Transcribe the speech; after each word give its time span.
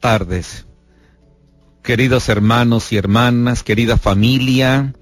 tardes, 0.00 0.66
queridos 1.82 2.28
hermanos 2.28 2.92
y 2.92 2.96
hermanas, 2.96 3.62
querida 3.62 3.96
familia, 3.96 4.94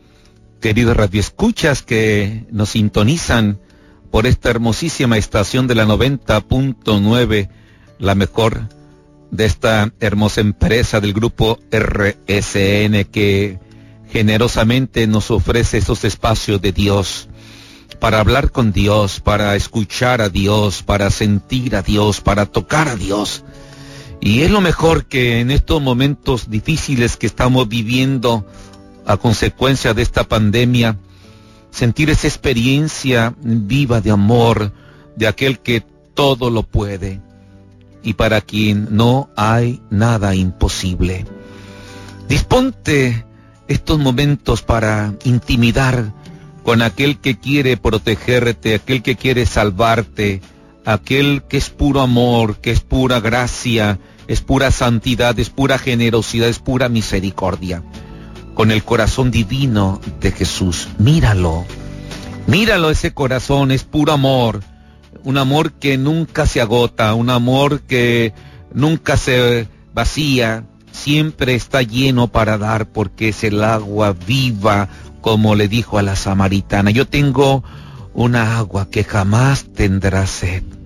queridos 0.61 0.97
radioescuchas 0.97 1.83
que 1.83 2.47
nos 2.51 2.71
sintonizan 2.71 3.61
por 4.11 4.27
esta 4.27 4.51
hermosísima 4.51 5.17
estación 5.17 5.67
de 5.67 5.75
la 5.75 5.87
90.9, 5.87 7.49
la 7.99 8.15
mejor 8.15 8.69
de 9.31 9.45
esta 9.45 9.93
hermosa 10.01 10.41
empresa 10.41 11.01
del 11.01 11.13
grupo 11.13 11.59
RSN 11.71 13.05
que 13.05 13.59
generosamente 14.11 15.07
nos 15.07 15.31
ofrece 15.31 15.79
esos 15.79 16.05
espacios 16.05 16.61
de 16.61 16.73
Dios 16.73 17.29
para 18.01 18.21
hablar 18.21 18.51
con 18.53 18.73
Dios, 18.73 19.21
para 19.21 19.55
escuchar 19.57 20.21
a 20.21 20.29
Dios, 20.29 20.83
para 20.83 21.11
sentir 21.11 21.77
a 21.77 21.83
Dios, 21.83 22.21
para 22.21 22.47
tocar 22.47 22.89
a 22.89 22.97
Dios. 22.97 23.45
Y 24.21 24.43
es 24.43 24.51
lo 24.51 24.61
mejor 24.61 25.07
que 25.07 25.41
en 25.41 25.51
estos 25.51 25.81
momentos 25.81 26.51
difíciles 26.51 27.17
que 27.17 27.27
estamos 27.27 27.69
viviendo 27.69 28.47
a 29.07 29.17
consecuencia 29.17 29.95
de 29.95 30.03
esta 30.03 30.25
pandemia, 30.25 30.99
sentir 31.71 32.11
esa 32.11 32.27
experiencia 32.27 33.35
viva 33.41 34.01
de 34.01 34.11
amor 34.11 34.73
de 35.17 35.27
aquel 35.27 35.61
que 35.61 35.83
todo 36.15 36.51
lo 36.51 36.63
puede 36.63 37.21
y 38.03 38.15
para 38.15 38.41
quien 38.41 38.89
no 38.91 39.31
hay 39.37 39.81
nada 39.91 40.35
imposible. 40.35 41.25
Disponte 42.29 43.25
estos 43.69 43.99
momentos 43.99 44.63
para 44.63 45.15
intimidar 45.25 46.13
con 46.65 46.83
aquel 46.83 47.19
que 47.19 47.39
quiere 47.39 47.77
protegerte, 47.77 48.75
aquel 48.75 49.03
que 49.03 49.17
quiere 49.17 49.47
salvarte, 49.47 50.43
aquel 50.89 51.43
que 51.43 51.59
es 51.59 51.69
puro 51.69 52.01
amor, 52.01 52.57
que 52.57 52.71
es 52.71 52.81
pura 52.81 53.21
gracia, 53.21 53.99
es 54.27 54.41
pura 54.41 54.71
santidad, 54.71 55.39
es 55.39 55.51
pura 55.51 55.77
generosidad, 55.77 56.49
es 56.49 56.61
pura 56.61 56.89
misericordia. 56.89 57.83
Con 58.55 58.71
el 58.71 58.83
corazón 58.83 59.31
divino 59.31 60.01
de 60.21 60.33
Jesús, 60.33 60.89
míralo, 60.99 61.67
míralo 62.47 62.89
ese 62.89 63.13
corazón, 63.13 63.71
es 63.71 63.85
puro 63.85 64.13
amor, 64.13 64.63
un 65.25 65.37
amor 65.37 65.73
que 65.73 65.99
nunca 65.99 66.47
se 66.47 66.63
agota, 66.63 67.13
un 67.13 67.29
amor 67.29 67.83
que 67.83 68.33
nunca 68.73 69.19
se 69.19 69.69
vacía, 69.93 70.65
siempre 70.91 71.55
está 71.55 71.83
lleno 71.83 72.29
para 72.29 72.57
dar 72.57 72.87
porque 72.89 73.29
es 73.29 73.45
el 73.45 73.63
agua 73.63 74.15
viva, 74.27 74.89
como 75.21 75.55
le 75.55 75.69
dijo 75.69 75.99
a 75.99 76.03
la 76.03 76.17
samaritana. 76.17 76.91
Yo 76.91 77.07
tengo 77.07 77.63
una 78.15 78.57
agua 78.57 78.89
que 78.91 79.05
jamás 79.05 79.67
tendrá 79.75 80.27
sed. 80.27 80.78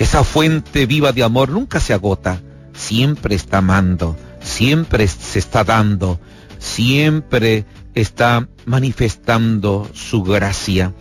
Esa 0.00 0.24
fuente 0.24 0.86
viva 0.86 1.12
de 1.12 1.22
amor 1.22 1.50
nunca 1.50 1.78
se 1.78 1.92
agota, 1.92 2.40
siempre 2.72 3.34
está 3.34 3.58
amando, 3.58 4.16
siempre 4.40 5.06
se 5.06 5.38
está 5.38 5.62
dando, 5.62 6.18
siempre 6.58 7.66
está 7.94 8.48
manifestando 8.64 9.86
su 9.92 10.22
gracia. 10.22 10.94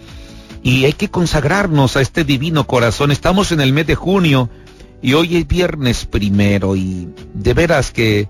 Y 0.64 0.84
hay 0.84 0.92
que 0.92 1.10
consagrarnos 1.10 1.96
a 1.96 2.02
este 2.02 2.26
divino 2.26 2.68
corazón. 2.68 3.12
Estamos 3.12 3.54
en 3.54 3.62
el 3.62 3.72
mes 3.72 3.88
de 3.88 3.96
junio 3.96 4.50
y 5.02 5.14
hoy 5.14 5.38
es 5.38 5.48
viernes 5.48 6.06
primero 6.06 6.76
y 6.76 7.08
de 7.34 7.54
veras 7.54 7.92
que 7.92 8.28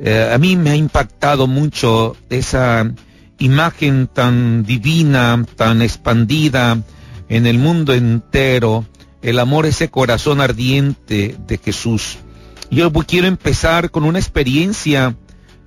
eh, 0.00 0.30
a 0.34 0.36
mí 0.36 0.54
me 0.54 0.68
ha 0.68 0.76
impactado 0.76 1.46
mucho 1.46 2.14
esa 2.28 2.92
imagen 3.38 4.06
tan 4.06 4.64
divina, 4.64 5.46
tan 5.56 5.80
expandida 5.80 6.76
en 7.30 7.46
el 7.46 7.58
mundo 7.58 7.94
entero, 7.94 8.84
el 9.22 9.38
amor, 9.38 9.66
ese 9.66 9.90
corazón 9.90 10.40
ardiente 10.40 11.36
de 11.46 11.58
Jesús. 11.58 12.18
Yo 12.70 12.92
quiero 12.92 13.26
empezar 13.26 13.90
con 13.90 14.04
una 14.04 14.18
experiencia 14.18 15.16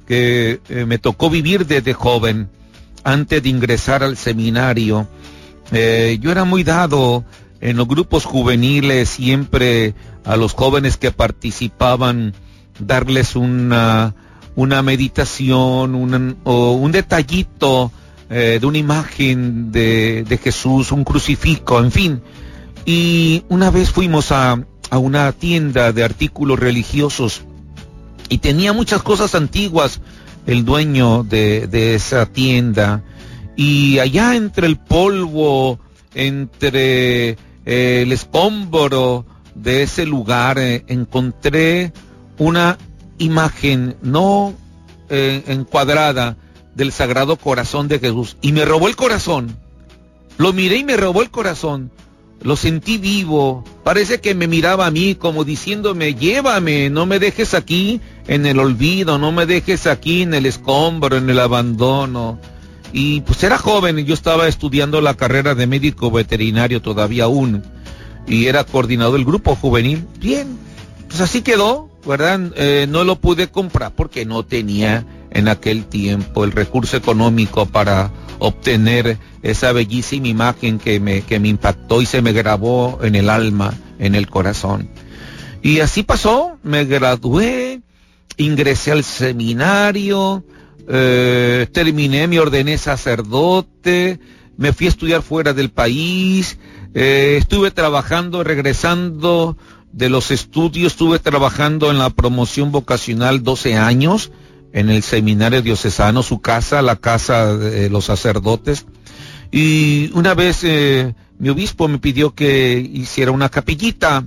que 0.07 0.61
eh, 0.69 0.85
me 0.85 0.97
tocó 0.97 1.29
vivir 1.29 1.65
desde 1.65 1.93
joven, 1.93 2.49
antes 3.03 3.43
de 3.43 3.49
ingresar 3.49 4.03
al 4.03 4.17
seminario. 4.17 5.07
Eh, 5.71 6.17
yo 6.21 6.31
era 6.31 6.45
muy 6.45 6.63
dado 6.63 7.25
en 7.61 7.77
los 7.77 7.87
grupos 7.87 8.25
juveniles, 8.25 9.09
siempre 9.09 9.93
a 10.25 10.35
los 10.35 10.53
jóvenes 10.53 10.97
que 10.97 11.11
participaban, 11.11 12.33
darles 12.79 13.35
una, 13.35 14.15
una 14.55 14.81
meditación 14.81 16.41
o 16.43 16.71
un 16.73 16.91
detallito 16.91 17.91
eh, 18.29 18.57
de 18.59 18.65
una 18.65 18.77
imagen 18.77 19.71
de, 19.71 20.25
de, 20.27 20.37
Jesús, 20.37 20.91
un 20.91 21.03
crucifijo, 21.03 21.79
en 21.79 21.91
fin. 21.91 22.21
Y 22.85 23.43
una 23.49 23.69
vez 23.71 23.91
fuimos 23.91 24.31
a, 24.31 24.63
a 24.89 24.97
una 24.97 25.31
tienda 25.31 25.91
de 25.91 26.03
artículos 26.03 26.59
religiosos 26.59 27.43
y 28.29 28.39
tenía 28.39 28.73
muchas 28.73 29.03
cosas 29.03 29.35
antiguas 29.35 30.01
el 30.47 30.65
dueño 30.65 31.23
de, 31.23 31.67
de 31.67 31.95
esa 31.95 32.25
tienda. 32.25 33.03
Y 33.55 33.99
allá 33.99 34.35
entre 34.35 34.67
el 34.67 34.77
polvo, 34.77 35.79
entre 36.13 37.37
eh, 37.65 38.01
el 38.01 38.11
escombro 38.11 39.25
de 39.55 39.83
ese 39.83 40.05
lugar, 40.05 40.57
eh, 40.57 40.83
encontré 40.87 41.93
una 42.37 42.77
imagen 43.19 43.95
no 44.01 44.53
eh, 45.09 45.43
encuadrada 45.47 46.37
del 46.75 46.91
Sagrado 46.91 47.37
Corazón 47.37 47.87
de 47.87 47.99
Jesús 47.99 48.37
y 48.41 48.51
me 48.51 48.65
robó 48.65 48.87
el 48.87 48.95
corazón. 48.95 49.55
Lo 50.37 50.51
miré 50.51 50.77
y 50.77 50.83
me 50.83 50.97
robó 50.97 51.21
el 51.21 51.29
corazón. 51.29 51.91
Lo 52.43 52.57
sentí 52.57 52.97
vivo. 52.97 53.63
Parece 53.83 54.19
que 54.19 54.35
me 54.35 54.47
miraba 54.47 54.85
a 54.85 54.91
mí 54.91 55.15
como 55.15 55.45
diciéndome, 55.45 56.13
llévame, 56.13 56.89
no 56.89 57.05
me 57.05 57.19
dejes 57.19 57.53
aquí 57.53 58.01
en 58.27 58.45
el 58.45 58.59
olvido, 58.59 59.17
no 59.17 59.31
me 59.31 59.45
dejes 59.45 59.87
aquí 59.87 60.23
en 60.23 60.33
el 60.33 60.45
escombro, 60.45 61.15
en 61.15 61.29
el 61.29 61.39
abandono. 61.39 62.39
Y 62.91 63.21
pues 63.21 63.43
era 63.43 63.57
joven 63.57 63.97
yo 64.05 64.13
estaba 64.13 64.47
estudiando 64.47 64.99
la 64.99 65.15
carrera 65.15 65.55
de 65.55 65.67
médico 65.67 66.11
veterinario 66.11 66.81
todavía 66.81 67.23
aún. 67.23 67.63
Y 68.27 68.45
era 68.45 68.65
coordinador 68.65 69.13
del 69.13 69.25
grupo 69.25 69.55
juvenil. 69.55 70.05
Bien, 70.19 70.57
pues 71.07 71.21
así 71.21 71.41
quedó. 71.41 71.92
¿Verdad? 72.05 72.51
Eh, 72.55 72.87
no 72.89 73.03
lo 73.03 73.17
pude 73.17 73.49
comprar 73.49 73.93
porque 73.95 74.25
no 74.25 74.43
tenía 74.43 75.05
en 75.31 75.47
aquel 75.47 75.85
tiempo 75.85 76.43
el 76.43 76.51
recurso 76.51 76.97
económico 76.97 77.65
para 77.65 78.11
obtener 78.39 79.17
esa 79.41 79.71
bellísima 79.71 80.27
imagen 80.27 80.79
que 80.79 80.99
me, 80.99 81.21
que 81.21 81.39
me 81.39 81.47
impactó 81.47 82.01
y 82.01 82.05
se 82.05 82.21
me 82.21 82.33
grabó 82.33 82.99
en 83.03 83.15
el 83.15 83.29
alma, 83.29 83.73
en 83.99 84.15
el 84.15 84.29
corazón. 84.29 84.89
Y 85.61 85.79
así 85.79 86.03
pasó, 86.03 86.57
me 86.61 86.85
gradué, 86.85 87.81
ingresé 88.37 88.91
al 88.91 89.03
seminario, 89.03 90.43
eh, 90.87 91.67
terminé, 91.71 92.27
me 92.27 92.39
ordené 92.39 92.77
sacerdote, 92.77 94.19
me 94.57 94.73
fui 94.73 94.87
a 94.87 94.89
estudiar 94.89 95.21
fuera 95.21 95.53
del 95.53 95.69
país, 95.69 96.57
eh, 96.93 97.37
estuve 97.39 97.71
trabajando, 97.71 98.43
regresando 98.43 99.57
de 99.93 100.09
los 100.09 100.31
estudios 100.31 100.93
estuve 100.93 101.19
trabajando 101.19 101.91
en 101.91 101.99
la 101.99 102.09
promoción 102.09 102.71
vocacional 102.71 103.43
12 103.43 103.75
años 103.77 104.31
en 104.73 104.89
el 104.89 105.03
seminario 105.03 105.61
diocesano, 105.61 106.23
su 106.23 106.41
casa, 106.41 106.81
la 106.81 106.95
casa 106.95 107.55
de 107.55 107.89
los 107.91 108.05
sacerdotes. 108.05 108.87
Y 109.51 110.11
una 110.15 110.33
vez 110.33 110.63
eh, 110.63 111.13
mi 111.37 111.49
obispo 111.49 111.87
me 111.87 111.99
pidió 111.99 112.33
que 112.33 112.79
hiciera 112.91 113.31
una 113.31 113.49
capillita, 113.49 114.25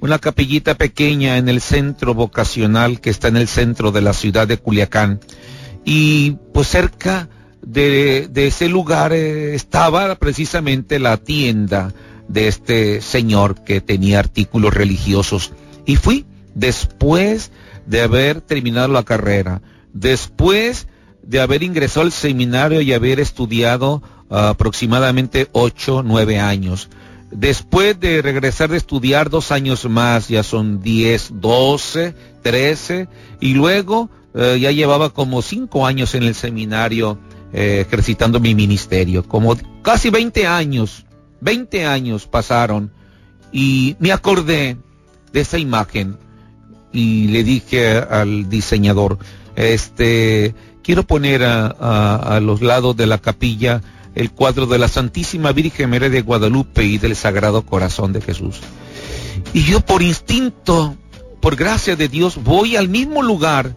una 0.00 0.18
capillita 0.18 0.74
pequeña 0.74 1.38
en 1.38 1.48
el 1.48 1.62
centro 1.62 2.12
vocacional 2.12 3.00
que 3.00 3.08
está 3.08 3.28
en 3.28 3.38
el 3.38 3.48
centro 3.48 3.92
de 3.92 4.02
la 4.02 4.12
ciudad 4.12 4.46
de 4.46 4.58
Culiacán. 4.58 5.20
Y 5.86 6.32
pues 6.52 6.68
cerca 6.68 7.30
de, 7.62 8.28
ese 8.34 8.68
lugar 8.68 9.14
eh, 9.14 9.54
estaba 9.54 10.14
precisamente 10.16 10.98
la 10.98 11.16
tienda 11.16 11.94
de 12.28 12.48
este 12.48 13.00
señor 13.00 13.62
que 13.64 13.80
tenía 13.80 14.18
artículos 14.18 14.74
religiosos. 14.74 15.52
Y 15.84 15.96
fui 15.96 16.26
después 16.54 17.52
de 17.86 18.02
haber 18.02 18.40
terminado 18.40 18.88
la 18.88 19.04
carrera, 19.04 19.62
después 19.92 20.88
de 21.22 21.40
haber 21.40 21.62
ingresado 21.62 22.06
al 22.06 22.12
seminario 22.12 22.80
y 22.80 22.92
haber 22.92 23.20
estudiado 23.20 24.02
aproximadamente 24.28 25.48
ocho, 25.52 26.02
nueve 26.02 26.38
años. 26.38 26.88
Después 27.30 27.98
de 27.98 28.22
regresar 28.22 28.70
de 28.70 28.76
estudiar 28.76 29.30
dos 29.30 29.50
años 29.50 29.84
más, 29.88 30.28
ya 30.28 30.42
son 30.42 30.80
diez, 30.80 31.30
doce, 31.32 32.14
trece, 32.42 33.08
y 33.40 33.54
luego 33.54 34.10
eh, 34.34 34.58
ya 34.60 34.70
llevaba 34.70 35.10
como 35.10 35.42
cinco 35.42 35.86
años 35.86 36.14
en 36.14 36.22
el 36.22 36.34
seminario 36.34 37.18
eh, 37.52 37.84
ejercitando 37.86 38.38
mi 38.38 38.54
ministerio, 38.54 39.26
como 39.26 39.56
casi 39.82 40.10
veinte 40.10 40.46
años 40.46 41.05
20 41.40 41.86
años 41.86 42.26
pasaron 42.26 42.92
y 43.52 43.96
me 43.98 44.12
acordé 44.12 44.76
de 45.32 45.40
esa 45.40 45.58
imagen 45.58 46.18
y 46.92 47.28
le 47.28 47.44
dije 47.44 47.98
al 47.98 48.48
diseñador, 48.48 49.18
este, 49.54 50.54
quiero 50.82 51.02
poner 51.02 51.42
a, 51.44 52.40
los 52.40 52.62
lados 52.62 52.96
de 52.96 53.06
la 53.06 53.18
capilla 53.18 53.82
el 54.14 54.30
cuadro 54.30 54.66
de 54.66 54.78
la 54.78 54.88
Santísima 54.88 55.52
Virgen 55.52 55.90
María 55.90 56.08
de 56.08 56.22
Guadalupe 56.22 56.84
y 56.84 56.96
del 56.96 57.16
Sagrado 57.16 57.66
Corazón 57.66 58.12
de 58.12 58.22
Jesús. 58.22 58.60
Y 59.52 59.64
yo 59.64 59.80
por 59.80 60.02
instinto, 60.02 60.96
por 61.40 61.56
gracia 61.56 61.96
de 61.96 62.08
Dios 62.08 62.42
voy 62.42 62.76
al 62.76 62.88
mismo 62.88 63.22
lugar 63.22 63.76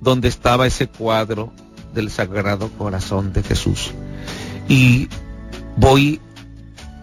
donde 0.00 0.28
estaba 0.28 0.66
ese 0.66 0.86
cuadro 0.86 1.52
del 1.94 2.10
Sagrado 2.10 2.68
Corazón 2.76 3.32
de 3.32 3.42
Jesús. 3.42 3.92
Y 4.68 5.08
voy 5.76 6.20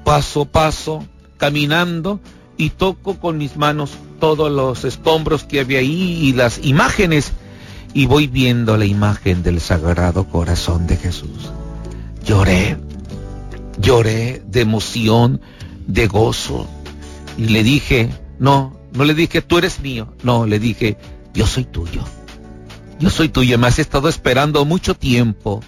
paso 0.08 0.44
a 0.44 0.46
paso, 0.46 1.06
caminando, 1.36 2.22
y 2.56 2.70
toco 2.70 3.20
con 3.20 3.38
mis 3.38 3.58
manos 3.58 3.92
todos 4.22 4.50
los 4.50 4.86
escombros 4.86 5.44
que 5.44 5.60
había 5.60 5.80
ahí 5.80 6.20
y 6.24 6.32
las 6.32 6.64
imágenes, 6.64 7.34
y 7.94 8.06
voy 8.06 8.28
viendo 8.28 8.78
la 8.78 8.86
imagen 8.86 9.44
del 9.44 9.60
Sagrado 9.60 10.24
Corazón 10.24 10.88
de 10.88 10.96
Jesús. 10.96 11.52
Lloré, 12.24 12.78
lloré 13.82 14.42
de 14.48 14.62
emoción, 14.62 15.42
de 15.88 16.08
gozo, 16.08 16.66
y 17.38 17.50
le 17.50 17.64
dije, 17.64 18.10
no, 18.40 18.80
no 18.94 19.04
le 19.04 19.14
dije, 19.14 19.42
tú 19.42 19.58
eres 19.58 19.82
mío, 19.82 20.14
no, 20.24 20.46
le 20.46 20.58
dije, 20.58 20.96
yo 21.34 21.46
soy 21.46 21.66
tuyo. 21.66 22.02
Yo 22.98 23.10
soy 23.10 23.28
tuyo, 23.28 23.58
me 23.58 23.68
has 23.68 23.78
estado 23.78 24.08
esperando 24.08 24.64
mucho 24.64 24.96
tiempo 24.96 25.62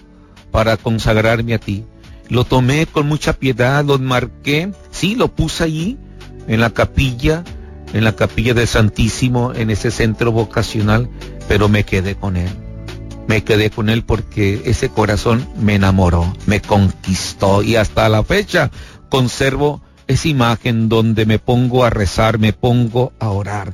para 0.50 0.78
consagrarme 0.78 1.52
a 1.52 1.58
ti. 1.58 1.84
Lo 2.30 2.44
tomé 2.44 2.86
con 2.86 3.08
mucha 3.08 3.32
piedad, 3.32 3.84
lo 3.84 3.98
marqué, 3.98 4.72
sí, 4.92 5.16
lo 5.16 5.28
puse 5.28 5.64
allí, 5.64 5.98
en 6.46 6.60
la 6.60 6.70
capilla, 6.70 7.44
en 7.92 8.04
la 8.04 8.14
capilla 8.14 8.54
del 8.54 8.68
Santísimo, 8.68 9.52
en 9.52 9.68
ese 9.68 9.90
centro 9.90 10.30
vocacional, 10.30 11.10
pero 11.48 11.68
me 11.68 11.84
quedé 11.84 12.14
con 12.14 12.36
él. 12.36 12.50
Me 13.26 13.42
quedé 13.42 13.70
con 13.70 13.90
él 13.90 14.04
porque 14.04 14.62
ese 14.64 14.88
corazón 14.88 15.46
me 15.60 15.74
enamoró, 15.74 16.32
me 16.46 16.60
conquistó 16.60 17.62
y 17.62 17.76
hasta 17.76 18.08
la 18.08 18.22
fecha 18.22 18.70
conservo 19.08 19.82
esa 20.06 20.28
imagen 20.28 20.88
donde 20.88 21.26
me 21.26 21.38
pongo 21.38 21.84
a 21.84 21.90
rezar, 21.90 22.38
me 22.38 22.52
pongo 22.52 23.12
a 23.18 23.30
orar. 23.30 23.72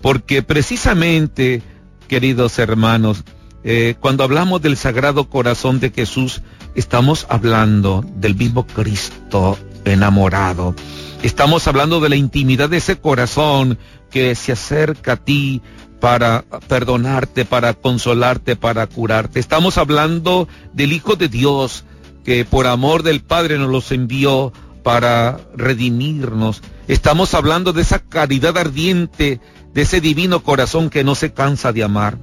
Porque 0.00 0.42
precisamente, 0.42 1.62
queridos 2.08 2.58
hermanos, 2.58 3.24
eh, 3.64 3.96
cuando 4.00 4.24
hablamos 4.24 4.62
del 4.62 4.76
Sagrado 4.76 5.28
Corazón 5.28 5.80
de 5.80 5.90
Jesús, 5.90 6.42
estamos 6.74 7.26
hablando 7.28 8.04
del 8.16 8.34
mismo 8.36 8.66
Cristo 8.66 9.58
enamorado. 9.84 10.74
Estamos 11.22 11.66
hablando 11.66 12.00
de 12.00 12.08
la 12.08 12.16
intimidad 12.16 12.68
de 12.68 12.76
ese 12.76 12.98
corazón 12.98 13.78
que 14.10 14.34
se 14.34 14.52
acerca 14.52 15.12
a 15.12 15.16
ti 15.16 15.60
para 16.00 16.44
perdonarte, 16.68 17.44
para 17.44 17.74
consolarte, 17.74 18.54
para 18.54 18.86
curarte. 18.86 19.40
Estamos 19.40 19.78
hablando 19.78 20.46
del 20.72 20.92
Hijo 20.92 21.16
de 21.16 21.28
Dios 21.28 21.84
que 22.24 22.44
por 22.44 22.66
amor 22.66 23.02
del 23.02 23.20
Padre 23.20 23.58
nos 23.58 23.70
los 23.70 23.90
envió 23.90 24.52
para 24.84 25.40
redimirnos. 25.56 26.62
Estamos 26.86 27.34
hablando 27.34 27.72
de 27.72 27.82
esa 27.82 27.98
caridad 27.98 28.56
ardiente, 28.56 29.40
de 29.74 29.82
ese 29.82 30.00
divino 30.00 30.42
corazón 30.42 30.90
que 30.90 31.04
no 31.04 31.14
se 31.14 31.32
cansa 31.32 31.72
de 31.72 31.82
amar. 31.82 32.18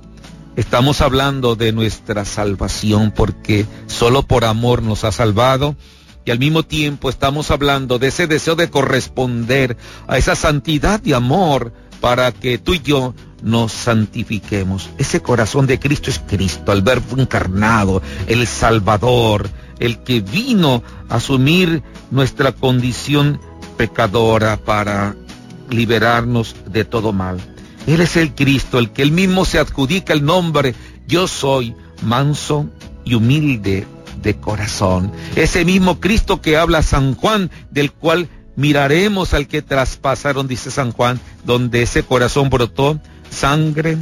Estamos 0.55 1.01
hablando 1.01 1.55
de 1.55 1.73
nuestra 1.73 2.23
salvación 2.23 3.11
porque 3.11 3.65
solo 3.87 4.23
por 4.23 4.45
amor 4.45 4.81
nos 4.81 5.03
ha 5.03 5.11
salvado 5.11 5.75
y 6.23 6.31
al 6.31 6.39
mismo 6.39 6.63
tiempo 6.63 7.09
estamos 7.09 7.51
hablando 7.51 7.99
de 7.99 8.07
ese 8.07 8.25
deseo 8.25 8.55
de 8.55 8.69
corresponder 8.69 9.75
a 10.07 10.17
esa 10.17 10.35
santidad 10.35 11.01
y 11.03 11.11
amor 11.11 11.73
para 11.99 12.31
que 12.31 12.57
tú 12.57 12.73
y 12.73 12.81
yo 12.81 13.13
nos 13.43 13.73
santifiquemos. 13.73 14.89
Ese 14.97 15.21
corazón 15.21 15.67
de 15.67 15.77
Cristo 15.77 16.09
es 16.09 16.19
Cristo, 16.19 16.71
el 16.71 16.81
verbo 16.81 17.19
encarnado, 17.21 18.01
el 18.27 18.47
Salvador, 18.47 19.49
el 19.79 20.03
que 20.03 20.21
vino 20.21 20.83
a 21.09 21.15
asumir 21.15 21.83
nuestra 22.11 22.53
condición 22.53 23.41
pecadora 23.77 24.55
para 24.55 25.15
liberarnos 25.69 26.55
de 26.65 26.85
todo 26.85 27.11
mal. 27.11 27.54
Él 27.87 28.01
es 28.01 28.17
el 28.17 28.33
Cristo, 28.33 28.79
el 28.79 28.91
que 28.91 29.01
él 29.01 29.11
mismo 29.11 29.45
se 29.45 29.59
adjudica 29.59 30.13
el 30.13 30.25
nombre, 30.25 30.73
yo 31.07 31.27
soy 31.27 31.75
manso 32.01 32.69
y 33.03 33.13
humilde 33.13 33.87
de 34.21 34.35
corazón. 34.35 35.11
Ese 35.35 35.65
mismo 35.65 35.99
Cristo 35.99 36.41
que 36.41 36.57
habla 36.57 36.81
San 36.81 37.13
Juan, 37.13 37.51
del 37.69 37.91
cual 37.91 38.27
miraremos 38.55 39.33
al 39.33 39.47
que 39.47 39.61
traspasaron, 39.61 40.47
dice 40.47 40.71
San 40.71 40.91
Juan, 40.91 41.19
donde 41.45 41.83
ese 41.83 42.03
corazón 42.03 42.49
brotó 42.49 42.99
sangre 43.29 43.97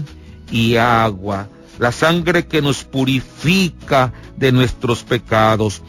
y 0.51 0.77
agua. 0.77 1.49
La 1.79 1.91
sangre 1.91 2.45
que 2.45 2.61
nos 2.61 2.83
purifica 2.83 4.13
de 4.37 4.51
nuestros 4.51 5.03
pecados. 5.03 5.81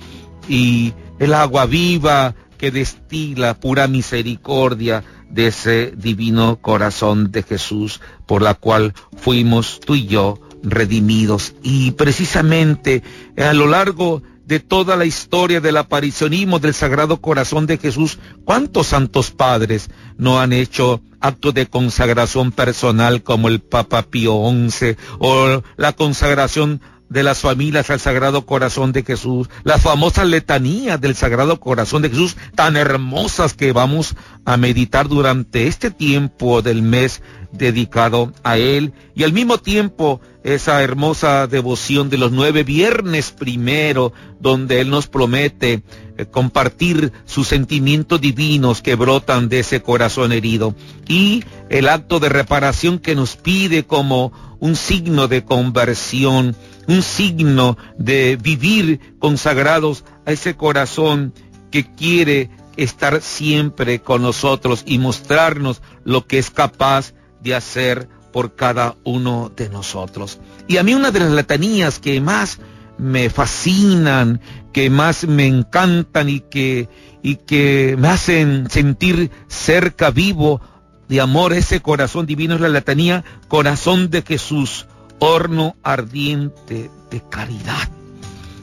Y 0.48 0.94
el 1.20 1.34
agua 1.34 1.66
viva 1.66 2.34
que 2.58 2.70
destila 2.70 3.54
pura 3.54 3.86
misericordia 3.86 5.04
de 5.34 5.48
ese 5.48 5.92
divino 5.96 6.56
corazón 6.60 7.32
de 7.32 7.42
Jesús 7.42 8.00
por 8.26 8.42
la 8.42 8.54
cual 8.54 8.94
fuimos 9.16 9.80
tú 9.84 9.94
y 9.96 10.06
yo 10.06 10.40
redimidos. 10.62 11.54
Y 11.62 11.90
precisamente 11.92 13.02
a 13.36 13.52
lo 13.52 13.66
largo 13.66 14.22
de 14.46 14.60
toda 14.60 14.96
la 14.96 15.06
historia 15.06 15.60
del 15.60 15.76
aparicionismo 15.76 16.58
del 16.58 16.74
Sagrado 16.74 17.20
Corazón 17.20 17.66
de 17.66 17.78
Jesús, 17.78 18.18
¿cuántos 18.44 18.88
santos 18.88 19.30
padres 19.30 19.90
no 20.18 20.40
han 20.40 20.52
hecho 20.52 21.00
actos 21.20 21.54
de 21.54 21.66
consagración 21.66 22.52
personal 22.52 23.22
como 23.22 23.48
el 23.48 23.60
Papa 23.60 24.02
Pío 24.02 24.34
XI 24.68 24.96
o 25.18 25.62
la 25.76 25.92
consagración 25.94 26.80
de 27.14 27.22
las 27.22 27.38
familias 27.38 27.90
al 27.90 28.00
Sagrado 28.00 28.44
Corazón 28.44 28.90
de 28.90 29.04
Jesús, 29.04 29.48
las 29.62 29.80
famosas 29.80 30.26
letanías 30.26 31.00
del 31.00 31.14
Sagrado 31.14 31.60
Corazón 31.60 32.02
de 32.02 32.10
Jesús, 32.10 32.36
tan 32.56 32.76
hermosas 32.76 33.54
que 33.54 33.70
vamos 33.70 34.16
a 34.44 34.56
meditar 34.56 35.06
durante 35.08 35.68
este 35.68 35.92
tiempo 35.92 36.60
del 36.60 36.82
mes 36.82 37.22
dedicado 37.52 38.32
a 38.42 38.58
Él, 38.58 38.94
y 39.14 39.22
al 39.22 39.32
mismo 39.32 39.58
tiempo 39.58 40.20
esa 40.42 40.82
hermosa 40.82 41.46
devoción 41.46 42.10
de 42.10 42.18
los 42.18 42.32
nueve 42.32 42.64
viernes 42.64 43.30
primero, 43.30 44.12
donde 44.40 44.80
Él 44.80 44.90
nos 44.90 45.06
promete 45.06 45.84
eh, 46.18 46.26
compartir 46.26 47.12
sus 47.26 47.46
sentimientos 47.46 48.20
divinos 48.20 48.82
que 48.82 48.96
brotan 48.96 49.48
de 49.48 49.60
ese 49.60 49.82
corazón 49.82 50.32
herido, 50.32 50.74
y 51.06 51.44
el 51.70 51.88
acto 51.88 52.18
de 52.18 52.28
reparación 52.28 52.98
que 52.98 53.14
nos 53.14 53.36
pide 53.36 53.84
como 53.84 54.32
un 54.58 54.74
signo 54.76 55.28
de 55.28 55.44
conversión, 55.44 56.56
un 56.88 57.02
signo 57.02 57.76
de 57.98 58.36
vivir 58.36 59.16
consagrados 59.18 60.04
a 60.26 60.32
ese 60.32 60.56
corazón 60.56 61.32
que 61.70 61.84
quiere 61.94 62.50
estar 62.76 63.20
siempre 63.20 64.00
con 64.00 64.22
nosotros 64.22 64.82
y 64.86 64.98
mostrarnos 64.98 65.82
lo 66.04 66.26
que 66.26 66.38
es 66.38 66.50
capaz 66.50 67.14
de 67.40 67.54
hacer 67.54 68.08
por 68.32 68.56
cada 68.56 68.96
uno 69.04 69.52
de 69.54 69.68
nosotros. 69.68 70.40
Y 70.66 70.78
a 70.78 70.82
mí 70.82 70.94
una 70.94 71.10
de 71.10 71.20
las 71.20 71.30
letanías 71.30 71.98
que 71.98 72.20
más 72.20 72.58
me 72.98 73.30
fascinan, 73.30 74.40
que 74.72 74.90
más 74.90 75.26
me 75.26 75.46
encantan 75.46 76.28
y 76.28 76.40
que, 76.40 76.88
y 77.22 77.36
que 77.36 77.96
me 77.98 78.08
hacen 78.08 78.68
sentir 78.70 79.30
cerca, 79.48 80.10
vivo 80.10 80.60
de 81.08 81.20
amor, 81.20 81.52
ese 81.52 81.80
corazón 81.80 82.26
divino 82.26 82.54
es 82.54 82.60
la 82.60 82.68
letanía, 82.68 83.24
corazón 83.48 84.10
de 84.10 84.22
Jesús, 84.22 84.86
horno 85.18 85.76
ardiente 85.82 86.90
de 87.10 87.22
caridad. 87.28 87.88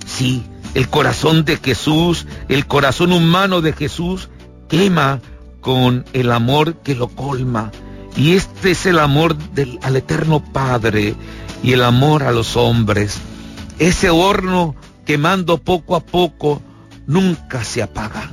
Sí, 0.06 0.44
el 0.74 0.90
corazón 0.90 1.46
de 1.46 1.58
Jesús, 1.58 2.28
el 2.48 2.68
corazón 2.68 3.12
humano 3.12 3.62
de 3.62 3.74
Jesús, 3.74 4.30
quema 4.68 5.22
con 5.60 6.06
el 6.14 6.32
amor 6.32 6.76
que 6.78 6.96
lo 6.96 7.08
colma. 7.08 7.72
Y 8.16 8.34
este 8.34 8.72
es 8.72 8.86
el 8.86 9.00
amor 9.00 9.38
del, 9.38 9.80
al 9.84 9.96
eterno 9.96 10.44
Padre 10.44 11.16
y 11.64 11.74
el 11.74 11.84
amor 11.84 12.24
a 12.24 12.32
los 12.32 12.58
hombres. 12.58 13.20
Ese 13.80 14.10
horno 14.10 14.76
quemando 15.06 15.58
poco 15.58 15.96
a 15.96 16.02
poco 16.02 16.62
nunca 17.08 17.64
se 17.64 17.82
apaga. 17.82 18.30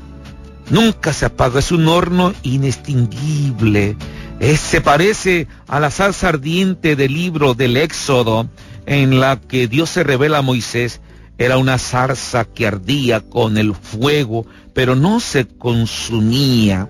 Nunca 0.70 1.12
se 1.12 1.26
apaga. 1.26 1.60
Es 1.60 1.72
un 1.72 1.88
horno 1.88 2.34
inextinguible 2.42 3.96
se 4.40 4.80
parece 4.80 5.48
a 5.66 5.80
la 5.80 5.90
salsa 5.90 6.28
ardiente 6.28 6.96
del 6.96 7.12
libro 7.12 7.54
del 7.54 7.76
Éxodo 7.76 8.48
en 8.86 9.20
la 9.20 9.40
que 9.40 9.68
Dios 9.68 9.90
se 9.90 10.04
revela 10.04 10.38
a 10.38 10.42
Moisés. 10.42 11.00
Era 11.38 11.58
una 11.58 11.78
zarza 11.78 12.44
que 12.44 12.66
ardía 12.66 13.20
con 13.20 13.58
el 13.58 13.74
fuego, 13.74 14.46
pero 14.74 14.96
no 14.96 15.20
se 15.20 15.46
consumía. 15.46 16.88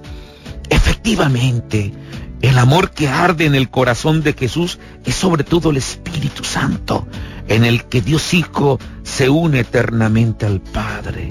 Efectivamente, 0.70 1.92
el 2.40 2.58
amor 2.58 2.90
que 2.90 3.08
arde 3.08 3.46
en 3.46 3.54
el 3.54 3.68
corazón 3.68 4.22
de 4.22 4.32
Jesús 4.32 4.78
es 5.04 5.14
sobre 5.14 5.44
todo 5.44 5.70
el 5.70 5.76
Espíritu 5.76 6.44
Santo, 6.44 7.06
en 7.48 7.64
el 7.64 7.84
que 7.84 8.00
Dios 8.00 8.32
Hijo 8.32 8.78
se 9.02 9.28
une 9.28 9.60
eternamente 9.60 10.46
al 10.46 10.60
Padre. 10.60 11.28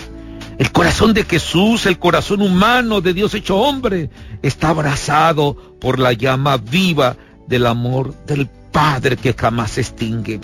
El 0.58 0.72
corazón 0.72 1.14
de 1.14 1.24
Jesús, 1.24 1.86
el 1.86 2.00
corazón 2.00 2.42
humano 2.42 3.02
de 3.02 3.14
Dios 3.14 3.34
hecho 3.36 3.58
hombre, 3.58 4.10
está 4.42 4.70
abrazado 4.70 5.56
por 5.80 6.00
la 6.00 6.14
llama 6.14 6.58
viva 6.58 7.16
del 7.48 7.68
amor 7.68 8.16
del 8.26 8.48
Padre 8.72 9.18
que 9.18 9.34
jamás 9.34 9.72
se 9.72 9.82
extingue. 9.82 10.40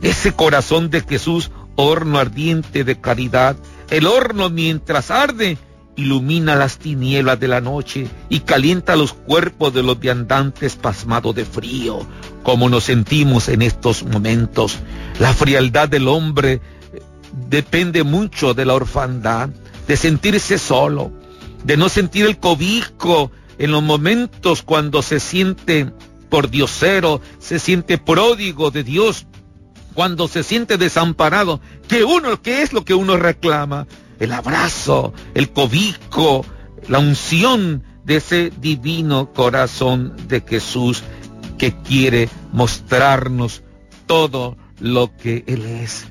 Ese 0.00 0.32
corazón 0.32 0.88
de 0.90 1.02
Jesús, 1.02 1.50
horno 1.76 2.18
ardiente 2.18 2.84
de 2.84 3.00
caridad, 3.00 3.56
el 3.90 4.06
horno 4.06 4.48
mientras 4.48 5.10
arde, 5.10 5.58
ilumina 5.96 6.56
las 6.56 6.78
tinieblas 6.78 7.38
de 7.38 7.48
la 7.48 7.60
noche 7.60 8.08
y 8.28 8.40
calienta 8.40 8.96
los 8.96 9.12
cuerpos 9.12 9.72
de 9.74 9.82
los 9.82 9.98
viandantes 9.98 10.76
pasmados 10.76 11.34
de 11.34 11.44
frío, 11.44 12.00
como 12.42 12.68
nos 12.68 12.84
sentimos 12.84 13.48
en 13.48 13.62
estos 13.62 14.02
momentos. 14.02 14.78
La 15.20 15.32
frialdad 15.32 15.88
del 15.88 16.08
hombre 16.08 16.60
depende 17.48 18.02
mucho 18.02 18.54
de 18.54 18.64
la 18.64 18.74
orfandad, 18.74 19.50
de 19.86 19.96
sentirse 19.96 20.58
solo, 20.58 21.12
de 21.64 21.76
no 21.76 21.88
sentir 21.88 22.26
el 22.26 22.38
cobijo 22.38 23.30
en 23.58 23.72
los 23.72 23.82
momentos 23.82 24.62
cuando 24.62 25.02
se 25.02 25.20
siente 25.20 25.92
por 26.28 26.50
diosero, 26.50 27.20
se 27.38 27.58
siente 27.58 27.98
pródigo 27.98 28.70
de 28.70 28.82
Dios, 28.82 29.26
cuando 29.94 30.26
se 30.26 30.42
siente 30.42 30.76
desamparado, 30.76 31.60
que 31.88 32.04
uno, 32.04 32.42
¿qué 32.42 32.62
es 32.62 32.72
lo 32.72 32.84
que 32.84 32.94
uno 32.94 33.16
reclama? 33.16 33.86
El 34.18 34.32
abrazo, 34.32 35.12
el 35.34 35.50
cobijo, 35.50 36.44
la 36.88 36.98
unción 36.98 37.84
de 38.04 38.16
ese 38.16 38.52
divino 38.60 39.32
corazón 39.32 40.14
de 40.28 40.40
Jesús 40.40 41.02
que 41.58 41.74
quiere 41.82 42.28
mostrarnos 42.52 43.62
todo 44.06 44.56
lo 44.80 45.16
que 45.16 45.44
Él 45.46 45.64
es. 45.64 46.06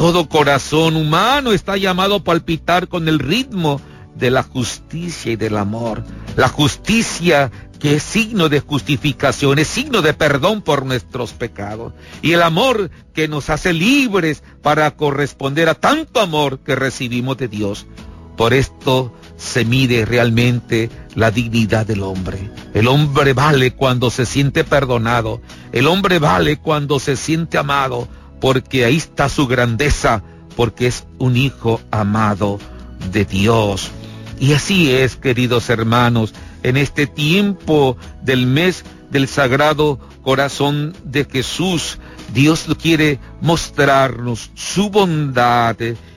Todo 0.00 0.30
corazón 0.30 0.96
humano 0.96 1.52
está 1.52 1.76
llamado 1.76 2.14
a 2.14 2.24
palpitar 2.24 2.88
con 2.88 3.06
el 3.06 3.18
ritmo 3.18 3.82
de 4.14 4.30
la 4.30 4.42
justicia 4.42 5.32
y 5.32 5.36
del 5.36 5.58
amor. 5.58 6.04
La 6.36 6.48
justicia 6.48 7.50
que 7.78 7.96
es 7.96 8.02
signo 8.02 8.48
de 8.48 8.60
justificación, 8.60 9.58
es 9.58 9.68
signo 9.68 10.00
de 10.00 10.14
perdón 10.14 10.62
por 10.62 10.86
nuestros 10.86 11.34
pecados. 11.34 11.92
Y 12.22 12.32
el 12.32 12.40
amor 12.40 12.90
que 13.12 13.28
nos 13.28 13.50
hace 13.50 13.74
libres 13.74 14.42
para 14.62 14.90
corresponder 14.92 15.68
a 15.68 15.74
tanto 15.74 16.20
amor 16.20 16.60
que 16.60 16.76
recibimos 16.76 17.36
de 17.36 17.48
Dios. 17.48 17.86
Por 18.38 18.54
esto 18.54 19.14
se 19.36 19.66
mide 19.66 20.06
realmente 20.06 20.88
la 21.14 21.30
dignidad 21.30 21.84
del 21.84 22.04
hombre. 22.04 22.50
El 22.72 22.88
hombre 22.88 23.34
vale 23.34 23.72
cuando 23.72 24.10
se 24.10 24.24
siente 24.24 24.64
perdonado. 24.64 25.42
El 25.72 25.86
hombre 25.86 26.18
vale 26.18 26.56
cuando 26.56 26.98
se 27.00 27.16
siente 27.16 27.58
amado 27.58 28.08
porque 28.40 28.84
ahí 28.84 28.96
está 28.96 29.28
su 29.28 29.46
grandeza, 29.46 30.22
porque 30.56 30.86
es 30.86 31.06
un 31.18 31.36
hijo 31.36 31.80
amado 31.90 32.58
de 33.12 33.24
Dios. 33.24 33.90
Y 34.38 34.54
así 34.54 34.90
es, 34.90 35.16
queridos 35.16 35.68
hermanos, 35.70 36.32
en 36.62 36.76
este 36.76 37.06
tiempo 37.06 37.96
del 38.22 38.46
mes 38.46 38.84
del 39.10 39.28
Sagrado 39.28 39.98
Corazón 40.22 40.94
de 41.04 41.24
Jesús, 41.24 41.98
Dios 42.32 42.66
quiere 42.80 43.18
mostrarnos 43.40 44.50
su 44.54 44.90
bondad 44.90 45.76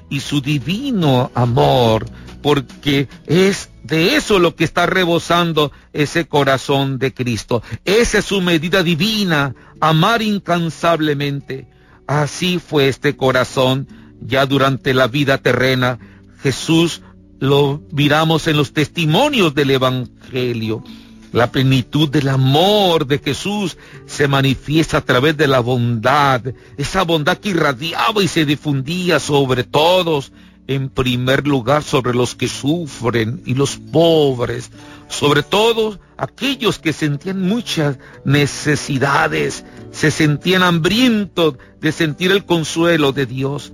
y 0.09 0.19
su 0.19 0.41
divino 0.41 1.31
amor, 1.33 2.05
porque 2.41 3.07
es 3.25 3.69
de 3.83 4.15
eso 4.15 4.39
lo 4.39 4.55
que 4.55 4.63
está 4.63 4.85
rebosando 4.85 5.71
ese 5.91 6.25
corazón 6.25 6.99
de 6.99 7.13
Cristo. 7.13 7.63
Esa 7.83 8.19
es 8.19 8.25
su 8.25 8.41
medida 8.41 8.83
divina, 8.83 9.55
amar 9.79 10.21
incansablemente. 10.21 11.67
Así 12.07 12.59
fue 12.59 12.87
este 12.87 13.15
corazón 13.15 13.87
ya 14.21 14.45
durante 14.45 14.93
la 14.93 15.07
vida 15.07 15.37
terrena. 15.37 15.99
Jesús 16.41 17.01
lo 17.39 17.81
miramos 17.91 18.47
en 18.47 18.57
los 18.57 18.73
testimonios 18.73 19.53
del 19.53 19.71
Evangelio. 19.71 20.83
La 21.31 21.51
plenitud 21.51 22.09
del 22.09 22.29
amor 22.29 23.07
de 23.07 23.17
Jesús 23.17 23.77
se 24.05 24.27
manifiesta 24.27 24.97
a 24.97 25.01
través 25.01 25.35
de 25.35 25.47
la 25.47 25.61
bondad, 25.61 26.41
esa 26.77 27.01
bondad 27.03 27.37
que 27.37 27.49
irradiaba 27.49 28.21
y 28.21 28.27
se 28.27 28.45
difundía 28.45 29.19
sobre 29.19 29.63
todos, 29.63 30.31
en 30.67 30.89
primer 30.89 31.47
lugar 31.47 31.83
sobre 31.83 32.13
los 32.13 32.35
que 32.35 32.47
sufren 32.47 33.41
y 33.45 33.55
los 33.55 33.77
pobres, 33.77 34.69
sobre 35.07 35.43
todo 35.43 35.99
aquellos 36.17 36.79
que 36.79 36.93
sentían 36.93 37.41
muchas 37.41 37.97
necesidades, 38.25 39.65
se 39.91 40.11
sentían 40.11 40.63
hambrientos 40.63 41.55
de 41.79 41.91
sentir 41.91 42.31
el 42.31 42.45
consuelo 42.45 43.11
de 43.11 43.25
Dios. 43.25 43.73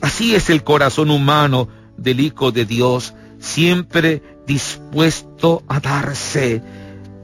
Así 0.00 0.34
es 0.34 0.50
el 0.50 0.64
corazón 0.64 1.10
humano 1.10 1.68
del 1.96 2.20
Hijo 2.20 2.52
de 2.52 2.64
Dios, 2.64 3.14
siempre 3.38 4.22
dispuesto 4.46 5.62
a 5.68 5.78
darse, 5.80 6.62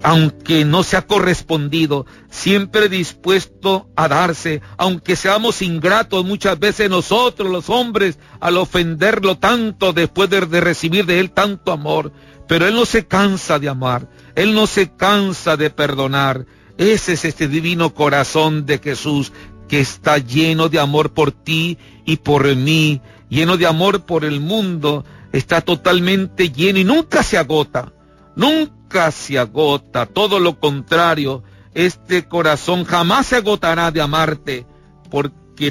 aunque 0.03 0.65
no 0.65 0.83
se 0.83 0.97
ha 0.97 1.03
correspondido, 1.03 2.07
siempre 2.31 2.89
dispuesto 2.89 3.89
a 3.97 4.09
darse, 4.09 4.63
aunque 4.77 5.17
seamos 5.17 5.63
ingratos 5.63 6.25
muchas 6.25 6.59
veces 6.59 6.91
nosotros 6.91 7.51
los 7.51 7.71
hombres 7.71 8.19
al 8.39 8.59
ofenderlo 8.59 9.39
tanto 9.39 9.93
después 9.93 10.31
de, 10.31 10.43
de 10.43 10.61
recibir 10.61 11.07
de 11.07 11.19
Él 11.19 11.31
tanto 11.31 11.73
amor. 11.73 12.13
Pero 12.49 12.67
Él 12.67 12.75
no 12.75 12.87
se 12.87 13.07
cansa 13.07 13.59
de 13.59 13.69
amar, 13.69 14.09
Él 14.35 14.55
no 14.55 14.67
se 14.67 14.91
cansa 14.91 15.57
de 15.57 15.71
perdonar, 15.71 16.47
ese 16.79 17.15
es 17.15 17.25
este 17.25 17.49
divino 17.49 17.95
corazón 17.95 18.67
de 18.67 18.79
Jesús 18.79 19.33
que 19.69 19.81
está 19.81 20.19
lleno 20.19 20.69
de 20.69 20.79
amor 20.79 21.13
por 21.13 21.33
ti 21.33 21.79
y 22.05 22.19
por 22.19 22.55
mí, 22.55 23.01
lleno 23.29 23.57
de 23.57 23.67
amor 23.67 24.05
por 24.05 24.25
el 24.25 24.41
mundo, 24.41 25.05
está 25.33 25.61
totalmente 25.61 26.51
lleno 26.51 26.79
y 26.79 26.85
nunca 26.85 27.23
se 27.23 27.39
agota, 27.39 27.93
nunca 28.37 29.11
se 29.11 29.39
agota, 29.39 30.07
todo 30.07 30.39
lo 30.39 30.59
contrario, 30.61 31.43
este 31.75 32.27
corazón 32.29 32.85
jamás 32.85 33.27
se 33.27 33.37
agotará 33.37 33.91
de 33.91 34.01
amarte, 34.01 34.67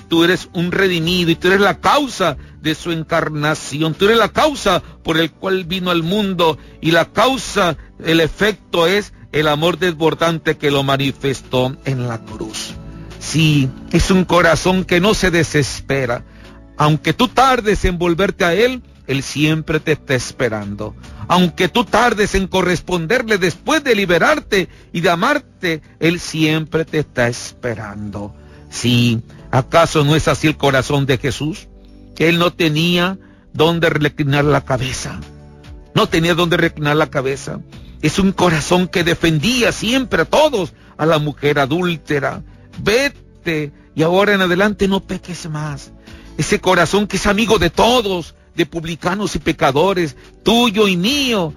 tú 0.08 0.24
eres 0.24 0.50
un 0.54 0.72
redimido 0.72 1.32
y 1.32 1.36
tú 1.36 1.48
eres 1.48 1.62
la 1.62 1.80
causa 1.80 2.38
de 2.62 2.76
su 2.76 2.92
encarnación, 2.92 3.94
tú 3.94 4.06
eres 4.06 4.18
la 4.18 4.30
causa 4.30 4.82
por 5.04 5.18
el 5.18 5.32
cual 5.32 5.66
vino 5.66 5.92
al 5.92 6.04
mundo 6.04 6.58
y 6.82 6.92
la 6.92 7.06
causa, 7.06 7.78
el 8.04 8.20
efecto 8.20 8.88
es 8.88 9.14
el 9.32 9.48
amor 9.48 9.78
desbordante 9.78 10.58
que 10.58 10.72
lo 10.72 10.84
manifestó 10.84 11.76
en 11.86 12.08
la 12.08 12.20
cruz. 12.24 12.74
Sí, 13.20 13.70
es 13.92 14.12
un 14.12 14.26
corazón 14.26 14.86
que 14.86 15.00
no 15.00 15.14
se 15.14 15.32
desespera. 15.32 16.24
Aunque 16.78 17.14
tú 17.14 17.28
tardes 17.28 17.86
en 17.86 17.98
volverte 17.98 18.46
a 18.46 18.54
Él, 18.54 18.82
Él 19.08 19.24
siempre 19.24 19.80
te 19.80 19.94
está 19.94 20.16
esperando. 20.16 20.96
Aunque 21.28 21.68
tú 21.68 21.86
tardes 21.86 22.36
en 22.36 22.48
corresponderle 22.48 23.38
después 23.38 23.84
de 23.84 23.96
liberarte 23.96 24.70
y 24.94 25.02
de 25.02 25.10
amarte, 25.10 25.82
Él 26.00 26.20
siempre 26.20 26.86
te 26.86 27.00
está 27.00 27.28
esperando. 27.28 28.36
Sí, 28.70 29.22
¿acaso 29.58 30.04
no 30.04 30.16
es 30.16 30.28
así 30.28 30.48
el 30.48 30.58
corazón 30.58 31.06
de 31.06 31.18
Jesús? 31.18 31.68
Que 32.16 32.30
Él 32.30 32.40
no 32.40 32.52
tenía 32.52 33.18
dónde 33.54 33.90
reclinar 33.90 34.44
la 34.46 34.66
cabeza. 34.66 35.20
No 35.94 36.08
tenía 36.08 36.36
dónde 36.36 36.58
reclinar 36.58 36.98
la 36.98 37.10
cabeza. 37.10 37.60
Es 38.02 38.20
un 38.20 38.32
corazón 38.34 38.88
que 38.88 39.04
defendía 39.04 39.72
siempre 39.72 40.24
a 40.24 40.26
todos, 40.26 40.74
a 40.98 41.06
la 41.06 41.20
mujer 41.20 41.60
adúltera. 41.60 42.44
Vete 42.84 43.72
y 43.96 44.04
ahora 44.04 44.34
en 44.34 44.42
adelante 44.42 44.88
no 44.88 45.02
peques 45.02 45.50
más. 45.50 45.92
Ese 46.38 46.60
corazón 46.60 47.08
que 47.08 47.16
es 47.16 47.26
amigo 47.26 47.58
de 47.58 47.70
todos, 47.70 48.36
de 48.56 48.66
publicanos 48.66 49.36
y 49.36 49.40
pecadores, 49.40 50.18
tuyo 50.44 50.88
y 50.88 50.98
mío. 50.98 51.54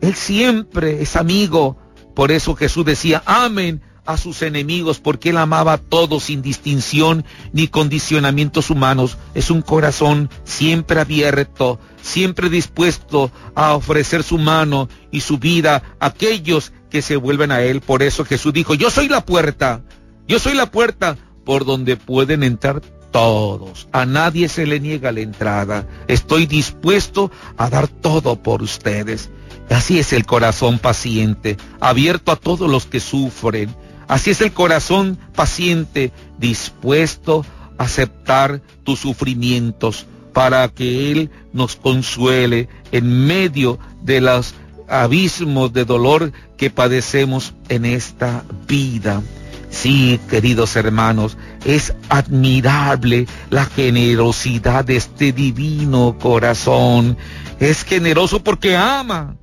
Él 0.00 0.14
siempre 0.14 1.02
es 1.02 1.16
amigo. 1.16 1.76
Por 2.14 2.32
eso 2.32 2.54
Jesús 2.54 2.84
decía, 2.84 3.22
amén 3.26 3.82
a 4.04 4.16
sus 4.16 4.42
enemigos, 4.42 4.98
porque 4.98 5.30
él 5.30 5.36
amaba 5.36 5.74
a 5.74 5.78
todos 5.78 6.24
sin 6.24 6.42
distinción 6.42 7.24
ni 7.52 7.68
condicionamientos 7.68 8.70
humanos. 8.70 9.18
Es 9.34 9.50
un 9.50 9.62
corazón 9.62 10.28
siempre 10.44 11.00
abierto, 11.00 11.78
siempre 12.00 12.50
dispuesto 12.50 13.30
a 13.54 13.74
ofrecer 13.74 14.22
su 14.22 14.38
mano 14.38 14.88
y 15.10 15.20
su 15.20 15.38
vida 15.38 15.82
a 16.00 16.06
aquellos 16.06 16.72
que 16.90 17.02
se 17.02 17.16
vuelven 17.16 17.52
a 17.52 17.62
él. 17.62 17.80
Por 17.80 18.02
eso 18.02 18.24
Jesús 18.24 18.52
dijo, 18.52 18.74
yo 18.74 18.90
soy 18.90 19.08
la 19.08 19.24
puerta, 19.24 19.82
yo 20.26 20.38
soy 20.38 20.54
la 20.54 20.70
puerta 20.70 21.16
por 21.44 21.64
donde 21.64 21.96
pueden 21.96 22.42
entrar 22.42 22.80
todos. 23.12 23.88
A 23.92 24.04
nadie 24.06 24.48
se 24.48 24.66
le 24.66 24.80
niega 24.80 25.12
la 25.12 25.20
entrada. 25.20 25.86
Estoy 26.08 26.46
dispuesto 26.46 27.30
a 27.56 27.70
dar 27.70 27.86
todo 27.86 28.42
por 28.42 28.62
ustedes. 28.62 29.30
Así 29.70 29.98
es 29.98 30.12
el 30.12 30.26
corazón 30.26 30.78
paciente, 30.78 31.56
abierto 31.80 32.32
a 32.32 32.36
todos 32.36 32.68
los 32.68 32.84
que 32.84 33.00
sufren, 33.00 33.74
Así 34.12 34.28
es 34.28 34.42
el 34.42 34.52
corazón 34.52 35.18
paciente, 35.34 36.12
dispuesto 36.36 37.46
a 37.78 37.84
aceptar 37.84 38.60
tus 38.84 38.98
sufrimientos 38.98 40.06
para 40.34 40.68
que 40.68 41.10
Él 41.10 41.30
nos 41.54 41.76
consuele 41.76 42.68
en 42.92 43.26
medio 43.26 43.78
de 44.02 44.20
los 44.20 44.54
abismos 44.86 45.72
de 45.72 45.86
dolor 45.86 46.30
que 46.58 46.68
padecemos 46.68 47.54
en 47.70 47.86
esta 47.86 48.44
vida. 48.68 49.22
Sí, 49.70 50.20
queridos 50.28 50.76
hermanos, 50.76 51.38
es 51.64 51.94
admirable 52.10 53.26
la 53.48 53.64
generosidad 53.64 54.84
de 54.84 54.96
este 54.96 55.32
divino 55.32 56.18
corazón. 56.20 57.16
Es 57.60 57.82
generoso 57.82 58.44
porque 58.44 58.76
ama. 58.76 59.36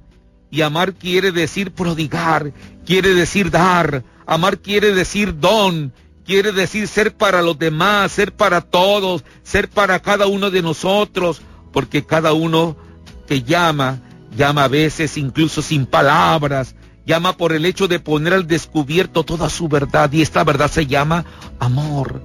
Y 0.52 0.62
amar 0.62 0.94
quiere 0.94 1.32
decir 1.32 1.72
prodigar, 1.72 2.54
quiere 2.86 3.16
decir 3.16 3.50
dar, 3.50 4.04
Amar 4.30 4.60
quiere 4.60 4.94
decir 4.94 5.40
don, 5.40 5.92
quiere 6.24 6.52
decir 6.52 6.88
ser 6.88 7.16
para 7.16 7.42
los 7.42 7.58
demás, 7.58 8.12
ser 8.12 8.32
para 8.32 8.62
todos, 8.62 9.24
ser 9.42 9.70
para 9.70 10.00
cada 10.00 10.28
uno 10.28 10.52
de 10.52 10.62
nosotros, 10.62 11.42
porque 11.74 12.06
cada 12.06 12.34
uno 12.34 12.78
que 13.28 13.42
llama 13.42 14.00
llama 14.38 14.66
a 14.66 14.68
veces 14.68 15.18
incluso 15.18 15.64
sin 15.64 15.88
palabras, 15.88 16.76
llama 17.08 17.38
por 17.38 17.54
el 17.54 17.66
hecho 17.66 17.88
de 17.88 18.00
poner 18.00 18.34
al 18.34 18.46
descubierto 18.46 19.24
toda 19.24 19.50
su 19.50 19.68
verdad 19.68 20.12
y 20.12 20.22
esta 20.22 20.44
verdad 20.44 20.70
se 20.70 20.86
llama 20.86 21.26
amor. 21.60 22.22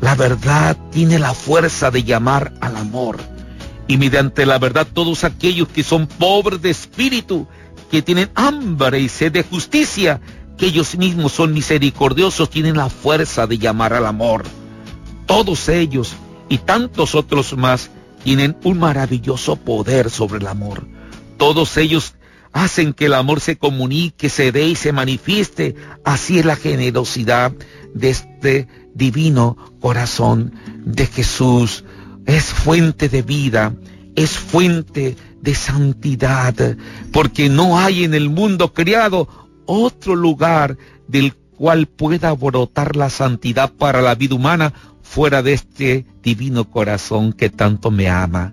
La 0.00 0.16
verdad 0.16 0.76
tiene 0.90 1.20
la 1.20 1.32
fuerza 1.32 1.92
de 1.92 2.02
llamar 2.02 2.54
al 2.60 2.76
amor. 2.76 3.18
Y 3.86 3.98
mediante 3.98 4.46
la 4.46 4.58
verdad 4.58 4.86
todos 4.92 5.22
aquellos 5.22 5.68
que 5.68 5.84
son 5.84 6.08
pobres 6.08 6.60
de 6.60 6.70
espíritu, 6.70 7.46
que 7.88 8.02
tienen 8.02 8.30
hambre 8.34 8.98
y 8.98 9.08
sed 9.08 9.30
de 9.30 9.44
justicia, 9.44 10.20
que 10.56 10.66
ellos 10.66 10.96
mismos 10.96 11.32
son 11.32 11.52
misericordiosos, 11.52 12.50
tienen 12.50 12.76
la 12.76 12.88
fuerza 12.88 13.46
de 13.46 13.58
llamar 13.58 13.92
al 13.92 14.06
amor. 14.06 14.44
Todos 15.26 15.68
ellos 15.68 16.14
y 16.48 16.58
tantos 16.58 17.14
otros 17.14 17.56
más 17.56 17.90
tienen 18.22 18.56
un 18.64 18.78
maravilloso 18.78 19.56
poder 19.56 20.10
sobre 20.10 20.38
el 20.38 20.46
amor. 20.46 20.86
Todos 21.36 21.76
ellos 21.76 22.14
hacen 22.52 22.94
que 22.94 23.06
el 23.06 23.14
amor 23.14 23.40
se 23.40 23.56
comunique, 23.56 24.28
se 24.28 24.50
dé 24.50 24.66
y 24.68 24.76
se 24.76 24.92
manifieste. 24.92 25.74
Así 26.04 26.38
es 26.38 26.44
la 26.44 26.56
generosidad 26.56 27.52
de 27.94 28.10
este 28.10 28.68
divino 28.94 29.56
corazón 29.80 30.54
de 30.84 31.06
Jesús. 31.06 31.84
Es 32.24 32.46
fuente 32.46 33.08
de 33.08 33.22
vida, 33.22 33.74
es 34.14 34.30
fuente 34.30 35.16
de 35.40 35.54
santidad, 35.54 36.76
porque 37.12 37.48
no 37.48 37.78
hay 37.78 38.04
en 38.04 38.14
el 38.14 38.30
mundo 38.30 38.72
criado 38.72 39.45
otro 39.66 40.14
lugar 40.14 40.76
del 41.08 41.34
cual 41.34 41.86
pueda 41.86 42.32
brotar 42.32 42.96
la 42.96 43.10
santidad 43.10 43.72
para 43.72 44.02
la 44.02 44.14
vida 44.14 44.34
humana 44.34 44.72
fuera 45.02 45.42
de 45.42 45.52
este 45.54 46.06
divino 46.22 46.70
corazón 46.70 47.32
que 47.32 47.50
tanto 47.50 47.90
me 47.90 48.08
ama. 48.08 48.52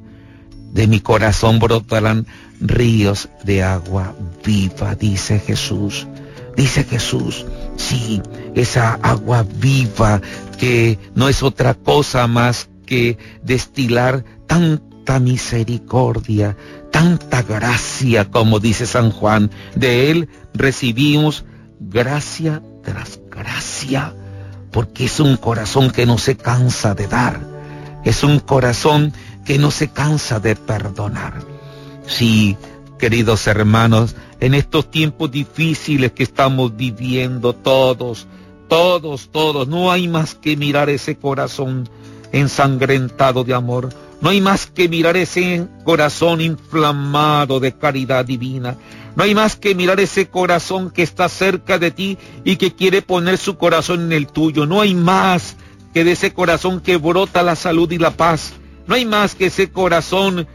De 0.72 0.88
mi 0.88 1.00
corazón 1.00 1.60
brotarán 1.60 2.26
ríos 2.60 3.30
de 3.44 3.64
agua 3.64 4.16
viva, 4.44 4.96
dice 4.96 5.40
Jesús. 5.40 6.08
Dice 6.56 6.84
Jesús, 6.84 7.46
sí, 7.78 8.22
esa 8.54 8.94
agua 9.02 9.44
viva 9.56 10.22
que 10.60 11.00
no 11.16 11.28
es 11.28 11.42
otra 11.42 11.74
cosa 11.74 12.28
más 12.28 12.70
que 12.86 13.18
destilar 13.42 14.24
tanta 14.46 15.20
misericordia, 15.20 16.56
tanta 16.94 17.42
gracia, 17.42 18.30
como 18.30 18.60
dice 18.60 18.86
San 18.86 19.12
Juan. 19.12 19.50
De 19.76 20.12
él 20.12 20.30
recibimos 20.54 21.44
gracia 21.80 22.62
tras 22.84 23.20
gracia, 23.30 24.14
porque 24.72 25.06
es 25.06 25.20
un 25.20 25.36
corazón 25.36 25.90
que 25.90 26.06
no 26.06 26.18
se 26.20 26.38
cansa 26.38 26.94
de 26.94 27.08
dar, 27.08 27.42
es 28.06 28.24
un 28.24 28.40
corazón 28.40 29.12
que 29.44 29.58
no 29.58 29.72
se 29.72 29.90
cansa 29.90 30.40
de 30.40 30.56
perdonar. 30.56 31.42
Sí, 32.06 32.56
queridos 33.00 33.48
hermanos, 33.48 34.16
en 34.40 34.54
estos 34.54 34.92
tiempos 34.92 35.32
difíciles 35.32 36.12
que 36.12 36.24
estamos 36.24 36.76
viviendo 36.78 37.54
todos, 37.54 38.28
todos, 38.70 39.30
todos, 39.32 39.68
no 39.68 39.92
hay 39.92 40.08
más 40.08 40.36
que 40.36 40.56
mirar 40.56 40.90
ese 40.90 41.18
corazón 41.18 41.90
ensangrentado 42.32 43.44
de 43.44 43.56
amor. 43.56 43.90
No 44.24 44.30
hay 44.30 44.40
más 44.40 44.68
que 44.68 44.88
mirar 44.88 45.18
ese 45.18 45.68
corazón 45.84 46.40
inflamado 46.40 47.60
de 47.60 47.74
caridad 47.74 48.24
divina. 48.24 48.78
No 49.18 49.24
hay 49.26 49.36
más 49.36 49.58
que 49.58 49.76
mirar 49.76 50.00
ese 50.00 50.30
corazón 50.30 50.92
que 50.92 51.04
está 51.04 51.28
cerca 51.28 51.78
de 51.78 51.92
ti 51.92 52.18
y 52.46 52.56
que 52.56 52.74
quiere 52.74 53.02
poner 53.02 53.38
su 53.38 53.58
corazón 53.58 54.04
en 54.04 54.14
el 54.14 54.28
tuyo. 54.28 54.66
No 54.66 54.80
hay 54.80 54.96
más 54.96 55.58
que 55.94 56.06
de 56.06 56.14
ese 56.14 56.32
corazón 56.32 56.80
que 56.80 56.96
brota 56.96 57.44
la 57.44 57.58
salud 57.58 57.92
y 57.92 57.98
la 57.98 58.12
paz. 58.12 58.54
No 58.88 58.96
hay 58.96 59.04
más 59.04 59.36
que 59.36 59.48
ese 59.48 59.72
corazón 59.72 60.48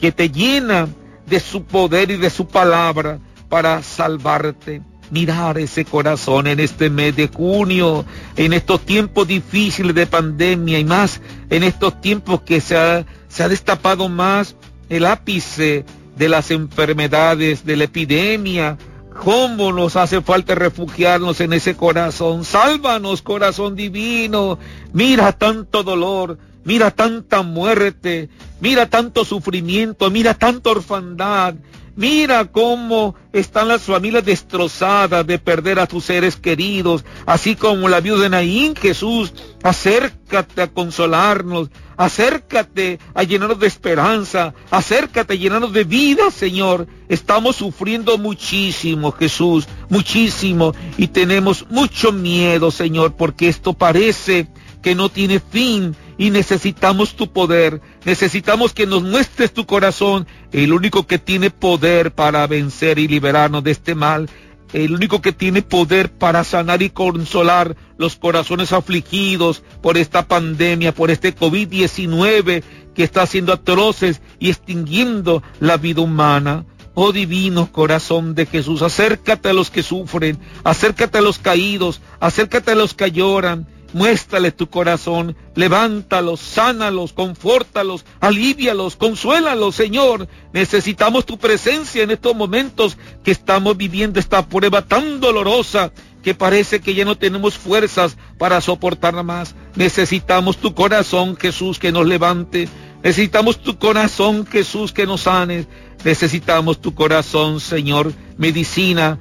que 0.00 0.10
te 0.10 0.30
llena 0.30 0.88
de 1.24 1.38
su 1.38 1.62
poder 1.62 2.10
y 2.10 2.16
de 2.16 2.30
su 2.30 2.48
palabra 2.48 3.20
para 3.48 3.80
salvarte 3.84 4.82
mirar 5.12 5.58
ese 5.58 5.84
corazón 5.84 6.46
en 6.46 6.58
este 6.58 6.88
mes 6.88 7.14
de 7.14 7.28
junio, 7.28 8.06
en 8.34 8.54
estos 8.54 8.80
tiempos 8.80 9.28
difíciles 9.28 9.94
de 9.94 10.06
pandemia 10.06 10.78
y 10.78 10.86
más 10.86 11.20
en 11.50 11.64
estos 11.64 12.00
tiempos 12.00 12.40
que 12.40 12.62
se 12.62 12.78
ha, 12.78 13.04
destapado 13.48 14.08
más 14.08 14.56
el 14.88 15.04
ápice 15.04 15.84
de 16.16 16.28
las 16.30 16.50
enfermedades, 16.50 17.66
de 17.66 17.76
la 17.76 17.84
epidemia. 17.84 18.78
¿Cómo 19.22 19.70
nos 19.70 19.96
hace 19.96 20.22
falta 20.22 20.54
refugiarnos 20.54 21.42
en 21.42 21.52
ese 21.52 21.76
corazón? 21.76 22.46
Sálvanos, 22.46 23.20
corazón 23.20 23.76
divino. 23.76 24.58
Mira 24.94 25.32
tanto 25.32 25.82
dolor, 25.82 26.38
mira 26.64 26.90
tanta 26.90 27.42
muerte, 27.42 28.30
mira 28.60 28.88
tanto 28.88 29.26
sufrimiento, 29.26 30.10
mira 30.10 30.32
tanta 30.32 30.70
orfandad, 30.70 31.54
Mira 31.94 32.46
cómo 32.46 33.14
están 33.32 33.68
las 33.68 33.82
familias 33.82 34.24
destrozadas 34.24 35.26
de 35.26 35.38
perder 35.38 35.78
a 35.78 35.86
tus 35.86 36.04
seres 36.04 36.36
queridos, 36.36 37.04
así 37.26 37.54
como 37.54 37.88
la 37.88 38.00
viuda 38.00 38.22
de 38.22 38.28
Naín, 38.30 38.74
Jesús, 38.74 39.34
acércate 39.62 40.62
a 40.62 40.68
consolarnos, 40.68 41.68
acércate 41.98 42.98
a 43.12 43.24
llenarnos 43.24 43.60
de 43.60 43.66
esperanza, 43.66 44.54
acércate 44.70 45.34
a 45.34 45.36
llenarnos 45.36 45.74
de 45.74 45.84
vida, 45.84 46.30
Señor. 46.30 46.86
Estamos 47.08 47.56
sufriendo 47.56 48.16
muchísimo, 48.16 49.12
Jesús, 49.12 49.68
muchísimo, 49.90 50.74
y 50.96 51.08
tenemos 51.08 51.66
mucho 51.68 52.10
miedo, 52.10 52.70
Señor, 52.70 53.16
porque 53.16 53.48
esto 53.48 53.74
parece 53.74 54.48
que 54.82 54.94
no 54.94 55.10
tiene 55.10 55.40
fin 55.40 55.94
y 56.22 56.30
necesitamos 56.30 57.16
tu 57.16 57.32
poder, 57.32 57.80
necesitamos 58.04 58.72
que 58.72 58.86
nos 58.86 59.02
muestres 59.02 59.52
tu 59.52 59.66
corazón, 59.66 60.28
el 60.52 60.72
único 60.72 61.04
que 61.04 61.18
tiene 61.18 61.50
poder 61.50 62.12
para 62.12 62.46
vencer 62.46 63.00
y 63.00 63.08
liberarnos 63.08 63.64
de 63.64 63.72
este 63.72 63.96
mal, 63.96 64.30
el 64.72 64.94
único 64.94 65.20
que 65.20 65.32
tiene 65.32 65.62
poder 65.62 66.12
para 66.12 66.44
sanar 66.44 66.80
y 66.80 66.90
consolar 66.90 67.74
los 67.98 68.14
corazones 68.14 68.72
afligidos 68.72 69.64
por 69.82 69.98
esta 69.98 70.28
pandemia, 70.28 70.94
por 70.94 71.10
este 71.10 71.34
COVID-19 71.34 72.62
que 72.94 73.02
está 73.02 73.22
haciendo 73.22 73.52
atroces 73.52 74.22
y 74.38 74.50
extinguiendo 74.50 75.42
la 75.58 75.76
vida 75.76 76.02
humana. 76.02 76.66
Oh 76.94 77.10
divino 77.10 77.72
corazón 77.72 78.36
de 78.36 78.46
Jesús, 78.46 78.82
acércate 78.82 79.48
a 79.48 79.54
los 79.54 79.70
que 79.70 79.82
sufren, 79.82 80.38
acércate 80.62 81.18
a 81.18 81.22
los 81.22 81.40
caídos, 81.40 82.00
acércate 82.20 82.70
a 82.70 82.76
los 82.76 82.94
que 82.94 83.10
lloran, 83.10 83.66
Muéstrale 83.92 84.52
tu 84.52 84.68
corazón, 84.68 85.36
levántalos, 85.54 86.40
sánalos, 86.40 87.12
confórtalos, 87.12 88.04
alivialos, 88.20 88.96
consuélalos, 88.96 89.74
Señor. 89.74 90.28
Necesitamos 90.52 91.26
tu 91.26 91.38
presencia 91.38 92.02
en 92.02 92.10
estos 92.10 92.34
momentos 92.34 92.96
que 93.22 93.30
estamos 93.30 93.76
viviendo 93.76 94.18
esta 94.18 94.46
prueba 94.46 94.82
tan 94.82 95.20
dolorosa 95.20 95.92
que 96.22 96.34
parece 96.34 96.80
que 96.80 96.94
ya 96.94 97.04
no 97.04 97.18
tenemos 97.18 97.58
fuerzas 97.58 98.16
para 98.38 98.60
soportar 98.60 99.22
más. 99.24 99.54
Necesitamos 99.74 100.56
tu 100.56 100.74
corazón, 100.74 101.36
Jesús, 101.36 101.78
que 101.78 101.92
nos 101.92 102.06
levante. 102.06 102.68
Necesitamos 103.02 103.60
tu 103.60 103.78
corazón, 103.78 104.46
Jesús, 104.46 104.92
que 104.92 105.06
nos 105.06 105.22
sane. 105.22 105.66
Necesitamos 106.04 106.80
tu 106.80 106.94
corazón, 106.94 107.60
Señor, 107.60 108.12
medicina 108.38 109.18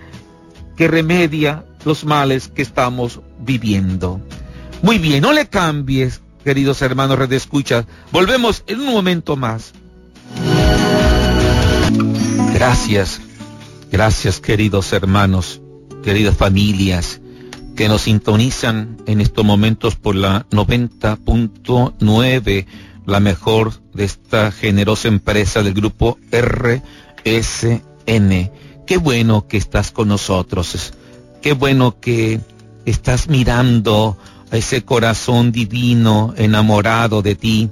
que 0.78 0.88
remedia 0.88 1.66
los 1.86 2.06
males 2.06 2.48
que 2.48 2.62
estamos 2.62 3.20
viviendo. 3.40 4.22
Muy 4.82 4.98
bien, 4.98 5.22
no 5.22 5.32
le 5.32 5.48
cambies, 5.48 6.22
queridos 6.44 6.82
hermanos 6.82 7.20
Red 7.20 7.34
Escucha. 7.34 7.86
Volvemos 8.12 8.64
en 8.66 8.80
un 8.80 8.88
momento 8.88 9.36
más. 9.36 9.74
Gracias, 12.54 13.22
gracias 13.92 14.40
queridos 14.40 14.92
hermanos, 14.94 15.62
queridas 16.04 16.36
familias 16.36 17.22
que 17.76 17.88
nos 17.88 18.04
sintonizan 18.04 18.98
en 19.06 19.22
estos 19.22 19.46
momentos 19.46 19.96
por 19.96 20.16
la 20.16 20.46
90.9, 20.50 22.66
la 23.06 23.20
mejor 23.20 23.74
de 23.94 24.04
esta 24.04 24.52
generosa 24.52 25.08
empresa 25.08 25.64
del 25.64 25.74
grupo 25.74 26.18
RSN. 26.32 27.72
Qué 28.86 28.98
bueno 28.98 29.48
que 29.48 29.58
estás 29.58 29.92
con 29.92 30.08
nosotros, 30.08 30.94
qué 31.42 31.54
bueno 31.54 32.00
que 32.00 32.42
estás 32.86 33.30
mirando 33.30 34.18
a 34.52 34.58
ese 34.58 34.84
corazón 34.84 35.52
divino 35.52 36.34
enamorado 36.38 37.22
de 37.22 37.36
ti. 37.36 37.70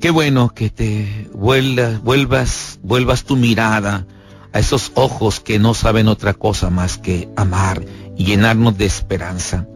Qué 0.00 0.10
bueno 0.10 0.52
que 0.54 0.70
te 0.70 1.28
vuelvas, 1.32 2.78
vuelvas, 2.82 3.24
tu 3.24 3.36
mirada 3.36 4.06
a 4.52 4.58
esos 4.58 4.92
ojos 4.94 5.40
que 5.40 5.58
no 5.58 5.74
saben 5.74 6.08
otra 6.08 6.32
cosa 6.34 6.70
más 6.70 6.96
que 6.96 7.28
amar 7.36 7.84
y 8.16 8.24
llenarnos 8.24 8.78
de 8.78 8.86
esperanza. 8.86 9.66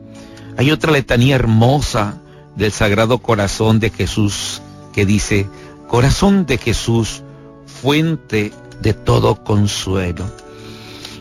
Hay 0.57 0.71
otra 0.71 0.93
letanía 0.93 1.35
hermosa 1.35 2.21
del 2.57 2.73
Sagrado 2.73 3.19
Corazón 3.19 3.81
de 3.81 3.91
Jesús 3.91 4.63
que 4.93 5.05
dice, 5.05 5.47
Corazón 5.89 6.47
de 6.47 6.59
Jesús, 6.59 7.23
fuente 7.67 8.53
de 8.81 8.95
todo 8.95 9.43
consuelo. 9.45 10.25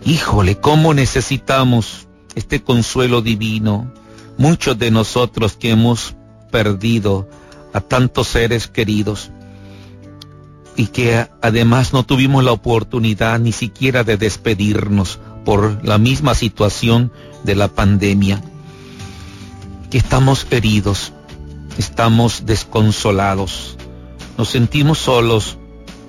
Híjole, 0.05 0.57
¿cómo 0.59 0.93
necesitamos 0.93 2.07
este 2.35 2.63
consuelo 2.63 3.21
divino? 3.21 3.91
Muchos 4.39 4.79
de 4.79 4.89
nosotros 4.89 5.55
que 5.55 5.69
hemos 5.69 6.15
perdido 6.51 7.29
a 7.73 7.81
tantos 7.81 8.29
seres 8.29 8.67
queridos. 8.67 9.31
y 10.75 10.87
que 10.87 11.27
además 11.41 11.91
no 11.91 12.05
tuvimos 12.05 12.41
la 12.41 12.53
oportunidad 12.53 13.37
ni 13.37 13.51
siquiera 13.51 14.05
de 14.05 14.15
despedirnos 14.15 15.19
por 15.43 15.85
la 15.85 15.97
misma 15.97 16.33
situación 16.35 17.11
de 17.43 17.55
la 17.55 17.67
pandemia, 17.67 18.41
que 19.91 19.97
estamos 19.97 20.47
heridos, 20.51 21.11
estamos 21.77 22.45
desconsolados, 22.45 23.75
nos 24.37 24.47
sentimos 24.47 24.99
solos, 24.99 25.57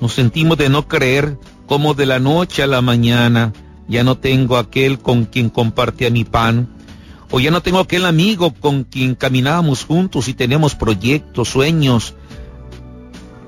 nos 0.01 0.13
sentimos 0.13 0.57
de 0.57 0.69
no 0.69 0.87
creer 0.87 1.37
como 1.67 1.95
de 1.95 2.07
la 2.07 2.21
noche 2.21 2.63
a 2.63 2.69
la 2.69 2.81
mañana 2.81 3.53
ya 3.91 4.05
no 4.05 4.17
tengo 4.17 4.57
aquel 4.57 5.01
con 5.01 5.25
quien 5.25 5.51
compartía 5.51 6.11
mi 6.11 6.25
pan, 6.25 6.69
o 7.31 7.41
ya 7.41 7.51
no 7.51 7.63
tengo 7.63 7.79
aquel 7.79 8.07
amigo 8.07 8.53
con 8.53 8.85
quien 8.85 9.15
caminábamos 9.15 9.85
juntos 9.85 10.29
y 10.29 10.35
tenemos 10.35 10.75
proyectos, 10.75 11.49
sueños, 11.49 12.15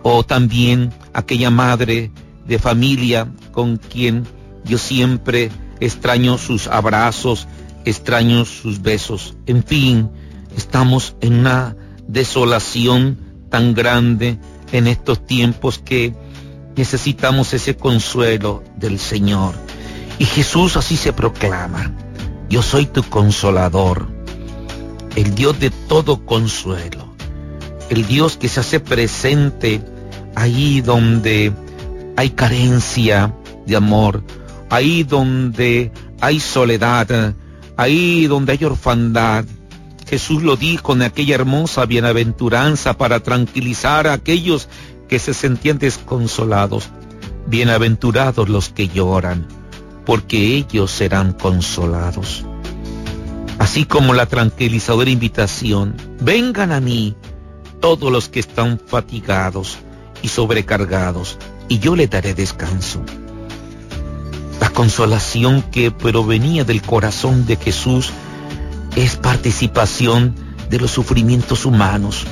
o 0.02 0.24
también 0.24 0.92
aquella 1.12 1.50
madre 1.50 2.10
de 2.46 2.58
familia 2.58 3.32
con 3.52 3.76
quien 3.76 4.24
yo 4.64 4.78
siempre 4.78 5.50
extraño 5.80 6.38
sus 6.38 6.66
abrazos, 6.68 7.48
extraño 7.84 8.44
sus 8.44 8.82
besos. 8.82 9.34
En 9.46 9.64
fin, 9.64 10.10
estamos 10.56 11.16
en 11.20 11.40
una 11.40 11.76
desolación 12.06 13.18
tan 13.50 13.74
grande 13.74 14.38
en 14.72 14.86
estos 14.86 15.26
tiempos 15.26 15.78
que 15.78 16.14
necesitamos 16.76 17.52
ese 17.52 17.76
consuelo 17.76 18.62
del 18.76 18.98
Señor. 18.98 19.54
Y 20.18 20.24
Jesús 20.24 20.76
así 20.76 20.96
se 20.96 21.12
proclama, 21.12 21.92
yo 22.52 22.60
soy 22.60 22.84
tu 22.84 23.02
consolador, 23.02 24.08
el 25.16 25.34
Dios 25.34 25.58
de 25.58 25.70
todo 25.70 26.26
consuelo, 26.26 27.14
el 27.88 28.06
Dios 28.06 28.36
que 28.36 28.50
se 28.50 28.60
hace 28.60 28.78
presente 28.78 29.82
ahí 30.34 30.82
donde 30.82 31.54
hay 32.14 32.28
carencia 32.28 33.34
de 33.66 33.74
amor, 33.74 34.22
ahí 34.68 35.02
donde 35.02 35.92
hay 36.20 36.40
soledad, 36.40 37.34
ahí 37.78 38.26
donde 38.26 38.52
hay 38.52 38.64
orfandad. 38.66 39.46
Jesús 40.06 40.42
lo 40.42 40.56
dijo 40.56 40.92
en 40.92 41.00
aquella 41.00 41.36
hermosa 41.36 41.86
bienaventuranza 41.86 42.98
para 42.98 43.20
tranquilizar 43.20 44.06
a 44.06 44.12
aquellos 44.12 44.68
que 45.08 45.18
se 45.18 45.32
sentían 45.32 45.78
desconsolados. 45.78 46.90
Bienaventurados 47.46 48.50
los 48.50 48.68
que 48.68 48.88
lloran, 48.88 49.48
porque 50.04 50.56
ellos 50.56 50.90
serán 50.90 51.32
consolados. 51.32 52.44
Así 53.58 53.84
como 53.84 54.14
la 54.14 54.26
tranquilizadora 54.26 55.10
invitación, 55.10 55.94
vengan 56.20 56.72
a 56.72 56.80
mí 56.80 57.14
todos 57.80 58.10
los 58.10 58.28
que 58.28 58.40
están 58.40 58.78
fatigados 58.78 59.78
y 60.22 60.28
sobrecargados, 60.28 61.38
y 61.68 61.78
yo 61.78 61.96
les 61.96 62.10
daré 62.10 62.34
descanso. 62.34 63.02
La 64.60 64.70
consolación 64.70 65.62
que 65.62 65.90
provenía 65.90 66.64
del 66.64 66.82
corazón 66.82 67.46
de 67.46 67.56
Jesús 67.56 68.10
es 68.96 69.16
participación 69.16 70.34
de 70.70 70.78
los 70.78 70.90
sufrimientos 70.90 71.64
humanos 71.64 72.26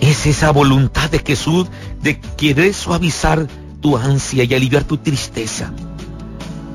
es 0.00 0.26
esa 0.26 0.50
voluntad 0.50 1.10
de 1.10 1.18
Jesús 1.18 1.66
de 2.02 2.20
querer 2.20 2.74
suavizar 2.74 3.46
tu 3.80 3.96
ansia 3.96 4.44
y 4.44 4.54
aliviar 4.54 4.84
tu 4.84 4.98
tristeza. 4.98 5.72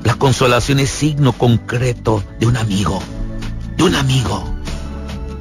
La 0.04 0.14
consolación 0.14 0.80
es 0.80 0.90
signo 0.90 1.32
concreto 1.32 2.24
de 2.40 2.46
un 2.46 2.56
amigo, 2.56 3.00
de 3.76 3.84
un 3.84 3.94
amigo 3.94 4.44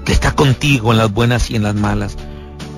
que 0.06 0.12
está 0.14 0.34
contigo 0.34 0.92
en 0.92 1.00
las 1.00 1.12
buenas 1.12 1.50
y 1.50 1.56
en 1.56 1.64
las 1.64 1.76
malas, 1.76 2.16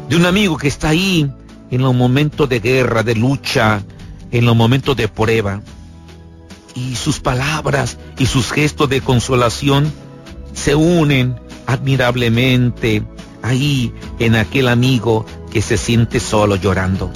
de 0.07 0.15
un 0.15 0.25
amigo 0.25 0.57
que 0.57 0.69
está 0.69 0.89
ahí 0.89 1.29
en 1.71 1.81
los 1.81 1.93
momentos 1.93 2.47
de 2.47 2.59
guerra, 2.59 3.03
de 3.03 3.15
lucha, 3.15 3.83
en 4.31 4.45
los 4.45 4.55
momentos 4.55 4.95
de 4.95 5.07
prueba. 5.07 5.61
Y 6.75 6.95
sus 6.95 7.19
palabras 7.19 7.97
y 8.17 8.27
sus 8.27 8.51
gestos 8.51 8.89
de 8.89 9.01
consolación 9.01 9.91
se 10.53 10.75
unen 10.75 11.35
admirablemente 11.67 13.03
ahí 13.41 13.93
en 14.19 14.35
aquel 14.35 14.69
amigo 14.69 15.25
que 15.51 15.61
se 15.61 15.77
siente 15.77 16.19
solo 16.19 16.55
llorando. 16.55 17.11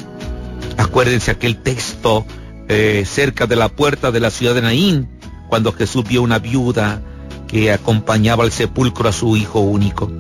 Acuérdense 0.77 1.31
aquel 1.31 1.57
texto 1.57 2.25
eh, 2.67 3.05
cerca 3.05 3.47
de 3.47 3.55
la 3.55 3.69
puerta 3.69 4.11
de 4.11 4.19
la 4.19 4.29
ciudad 4.29 4.55
de 4.55 4.61
Naín, 4.61 5.09
cuando 5.49 5.71
Jesús 5.71 6.03
vio 6.07 6.21
una 6.21 6.39
viuda 6.39 7.01
que 7.47 7.71
acompañaba 7.71 8.43
al 8.43 8.51
sepulcro 8.51 9.09
a 9.09 9.13
su 9.13 9.37
hijo 9.37 9.59
único. 9.59 10.11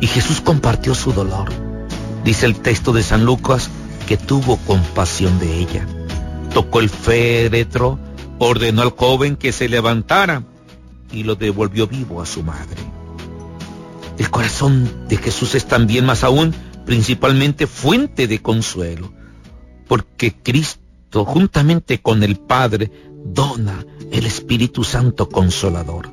Y 0.00 0.06
Jesús 0.08 0.40
compartió 0.40 0.94
su 0.94 1.12
dolor. 1.12 1.48
Dice 2.24 2.46
el 2.46 2.56
texto 2.56 2.92
de 2.92 3.02
San 3.02 3.24
Lucas 3.24 3.70
que 4.06 4.16
tuvo 4.16 4.56
compasión 4.58 5.38
de 5.38 5.58
ella. 5.58 5.86
Tocó 6.52 6.80
el 6.80 6.90
féretro, 6.90 7.98
ordenó 8.38 8.82
al 8.82 8.90
joven 8.90 9.36
que 9.36 9.52
se 9.52 9.68
levantara 9.68 10.42
y 11.12 11.22
lo 11.22 11.36
devolvió 11.36 11.86
vivo 11.86 12.20
a 12.20 12.26
su 12.26 12.42
madre. 12.42 12.82
El 14.18 14.30
corazón 14.30 15.08
de 15.08 15.16
Jesús 15.18 15.54
es 15.54 15.66
también 15.66 16.04
más 16.04 16.24
aún 16.24 16.54
principalmente 16.84 17.66
fuente 17.66 18.26
de 18.26 18.40
consuelo, 18.40 19.12
porque 19.88 20.34
Cristo 20.34 20.85
juntamente 21.12 22.00
con 22.00 22.22
el 22.22 22.36
Padre 22.36 22.90
dona 23.24 23.84
el 24.12 24.26
Espíritu 24.26 24.84
Santo 24.84 25.28
consolador. 25.28 26.12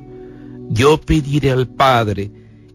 Yo 0.70 1.00
pediré 1.00 1.50
al 1.50 1.68
Padre 1.68 2.30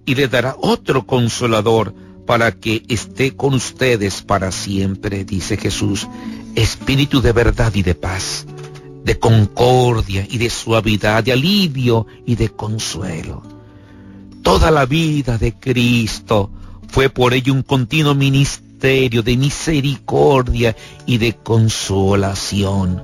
y 0.05 0.15
le 0.15 0.27
dará 0.27 0.55
otro 0.59 1.05
consolador 1.05 1.93
para 2.25 2.51
que 2.51 2.83
esté 2.87 3.35
con 3.35 3.55
ustedes 3.55 4.21
para 4.21 4.51
siempre, 4.51 5.25
dice 5.25 5.57
Jesús, 5.57 6.07
Espíritu 6.55 7.21
de 7.21 7.31
verdad 7.31 7.73
y 7.73 7.81
de 7.81 7.95
paz, 7.95 8.45
de 9.03 9.17
concordia 9.17 10.27
y 10.29 10.37
de 10.37 10.49
suavidad, 10.49 11.23
de 11.23 11.31
alivio 11.31 12.05
y 12.25 12.35
de 12.35 12.49
consuelo 12.49 13.59
Toda 14.43 14.71
la 14.71 14.85
vida 14.85 15.37
de 15.37 15.53
Cristo 15.53 16.49
fue 16.87 17.09
por 17.09 17.33
ello 17.33 17.53
un 17.53 17.61
continuo 17.61 18.15
ministerio 18.15 18.68
de 18.79 19.35
misericordia 19.37 20.75
y 21.05 21.17
de 21.17 21.35
consolación. 21.35 23.03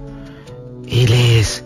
Él 0.88 1.12
es 1.12 1.64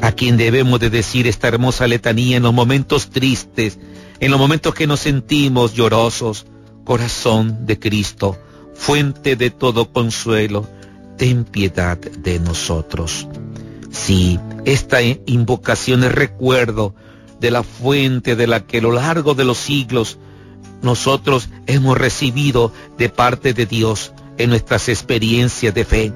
a 0.00 0.12
quien 0.12 0.36
debemos 0.36 0.80
de 0.80 0.88
decir 0.88 1.26
esta 1.26 1.48
hermosa 1.48 1.86
letanía 1.86 2.38
en 2.38 2.42
los 2.42 2.54
momentos 2.54 3.10
tristes, 3.10 3.78
en 4.18 4.30
los 4.30 4.40
momentos 4.40 4.74
que 4.74 4.86
nos 4.86 5.00
sentimos 5.00 5.74
llorosos. 5.74 6.46
Corazón 6.84 7.66
de 7.66 7.78
Cristo, 7.78 8.38
fuente 8.74 9.36
de 9.36 9.50
todo 9.50 9.92
consuelo, 9.92 10.66
ten 11.18 11.44
piedad 11.44 11.98
de 11.98 12.40
nosotros. 12.40 13.28
Sí, 13.90 14.40
esta 14.64 15.02
invocación 15.02 16.02
es 16.04 16.12
recuerdo 16.12 16.94
de 17.38 17.50
la 17.50 17.62
fuente 17.62 18.36
de 18.36 18.46
la 18.46 18.60
que 18.60 18.78
a 18.78 18.82
lo 18.82 18.92
largo 18.92 19.34
de 19.34 19.44
los 19.44 19.58
siglos 19.58 20.18
nosotros 20.82 21.48
hemos 21.72 21.96
recibido 21.96 22.72
de 22.98 23.08
parte 23.08 23.54
de 23.54 23.66
Dios 23.66 24.12
en 24.38 24.50
nuestras 24.50 24.88
experiencias 24.88 25.74
de 25.74 25.84
fe. 25.84 26.12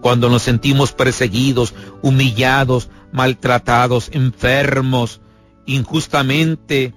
Cuando 0.00 0.28
nos 0.28 0.42
sentimos 0.42 0.92
perseguidos, 0.92 1.74
humillados, 2.02 2.88
maltratados, 3.12 4.10
enfermos, 4.12 5.20
injustamente 5.66 6.94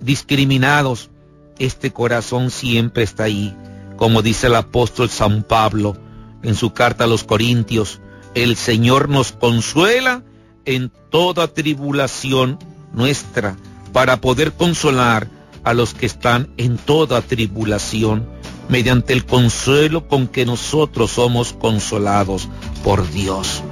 discriminados, 0.00 1.10
este 1.58 1.92
corazón 1.92 2.50
siempre 2.50 3.02
está 3.02 3.24
ahí. 3.24 3.54
Como 3.96 4.22
dice 4.22 4.46
el 4.46 4.54
apóstol 4.54 5.10
San 5.10 5.42
Pablo 5.42 5.96
en 6.42 6.54
su 6.54 6.72
carta 6.72 7.04
a 7.04 7.06
los 7.06 7.24
Corintios, 7.24 8.00
el 8.34 8.56
Señor 8.56 9.08
nos 9.08 9.32
consuela 9.32 10.22
en 10.64 10.90
toda 11.10 11.48
tribulación 11.48 12.58
nuestra 12.92 13.56
para 13.92 14.20
poder 14.20 14.52
consolar 14.52 15.28
a 15.64 15.74
los 15.74 15.94
que 15.94 16.06
están 16.06 16.50
en 16.56 16.76
toda 16.76 17.22
tribulación, 17.22 18.28
mediante 18.68 19.12
el 19.12 19.24
consuelo 19.24 20.08
con 20.08 20.28
que 20.28 20.46
nosotros 20.46 21.12
somos 21.12 21.52
consolados 21.52 22.48
por 22.84 23.10
Dios. 23.10 23.62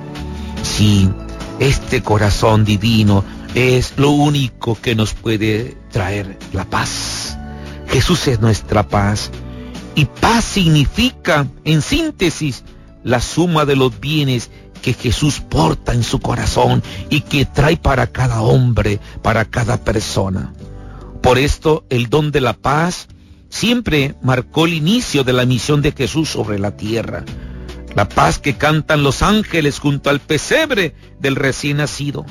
Sí, 0.63 1.09
este 1.61 2.03
corazón 2.03 2.65
divino 2.65 3.25
es 3.55 3.95
lo 3.97 4.11
único 4.11 4.77
que 4.81 4.95
nos 4.95 5.15
puede 5.15 5.77
traer 5.91 6.39
la 6.53 6.65
paz. 6.65 7.37
Jesús 7.89 8.29
es 8.29 8.41
nuestra 8.41 8.87
paz. 8.87 9.31
Y 9.95 10.05
paz 10.05 10.45
significa, 10.45 11.47
en 11.65 11.83
síntesis, 11.83 12.63
la 13.03 13.21
suma 13.21 13.65
de 13.65 13.75
los 13.75 13.99
bienes 13.99 14.51
que 14.83 14.93
Jesús 14.93 15.41
porta 15.41 15.93
en 15.93 16.05
su 16.05 16.21
corazón 16.21 16.83
y 17.11 17.23
que 17.23 17.45
trae 17.45 17.77
para 17.77 18.07
cada 18.07 18.43
hombre, 18.43 19.01
para 19.23 19.45
cada 19.45 19.79
persona. 19.79 20.53
Por 21.23 21.39
esto 21.39 21.85
el 21.91 22.09
don 22.09 22.31
de 22.31 22.41
la 22.41 22.55
paz 22.55 23.09
siempre 23.49 24.15
marcó 24.23 24.67
el 24.67 24.75
inicio 24.75 25.25
de 25.25 25.33
la 25.33 25.47
misión 25.47 25.83
de 25.83 25.93
Jesús 25.93 26.29
sobre 26.29 26.59
la 26.59 26.77
tierra. 26.77 27.25
La 27.95 28.09
paz 28.09 28.39
que 28.39 28.57
cantan 28.57 29.03
los 29.03 29.23
ángeles 29.23 29.79
junto 29.79 30.11
al 30.11 30.21
pesebre 30.21 30.95
del 31.21 31.37
recién 31.37 31.79
nacido. 31.79 32.25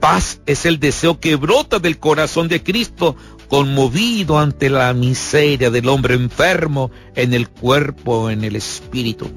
Paz 0.00 0.40
es 0.46 0.66
el 0.66 0.80
deseo 0.80 1.20
que 1.20 1.36
brota 1.36 1.78
del 1.78 1.98
corazón 1.98 2.48
de 2.48 2.62
Cristo, 2.62 3.16
conmovido 3.48 4.38
ante 4.38 4.68
la 4.68 4.92
miseria 4.94 5.70
del 5.70 5.88
hombre 5.88 6.14
enfermo 6.14 6.90
en 7.14 7.34
el 7.34 7.48
cuerpo, 7.48 8.28
en 8.28 8.44
el 8.44 8.56
espíritu. 8.56 9.30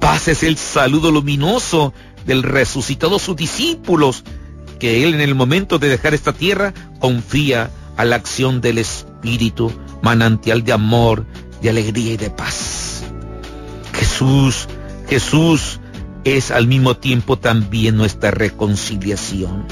Paz 0.00 0.28
es 0.28 0.42
el 0.42 0.58
saludo 0.58 1.10
luminoso 1.10 1.94
del 2.26 2.42
resucitado 2.42 3.18
sus 3.18 3.36
discípulos, 3.36 4.24
que 4.78 5.04
él 5.04 5.14
en 5.14 5.22
el 5.22 5.34
momento 5.34 5.78
de 5.78 5.88
dejar 5.88 6.14
esta 6.14 6.32
tierra 6.32 6.74
confía 7.00 7.70
a 7.96 8.04
la 8.04 8.16
acción 8.16 8.60
del 8.60 8.78
Espíritu, 8.78 9.72
manantial 10.02 10.64
de 10.64 10.72
amor, 10.72 11.26
de 11.62 11.70
alegría 11.70 12.12
y 12.12 12.16
de 12.16 12.30
paz. 12.30 13.04
Jesús, 13.94 14.68
Jesús 15.08 15.80
es 16.24 16.50
al 16.50 16.66
mismo 16.66 16.96
tiempo 16.96 17.38
también 17.38 17.96
nuestra 17.96 18.30
reconciliación. 18.30 19.66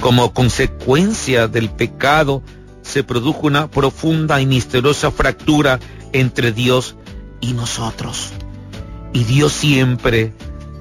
Como 0.00 0.32
consecuencia 0.32 1.48
del 1.48 1.70
pecado 1.70 2.42
se 2.82 3.04
produjo 3.04 3.46
una 3.46 3.70
profunda 3.70 4.40
y 4.40 4.46
misteriosa 4.46 5.10
fractura 5.10 5.78
entre 6.12 6.52
Dios 6.52 6.96
y 7.40 7.52
nosotros. 7.52 8.30
Y 9.12 9.24
Dios 9.24 9.52
siempre 9.52 10.32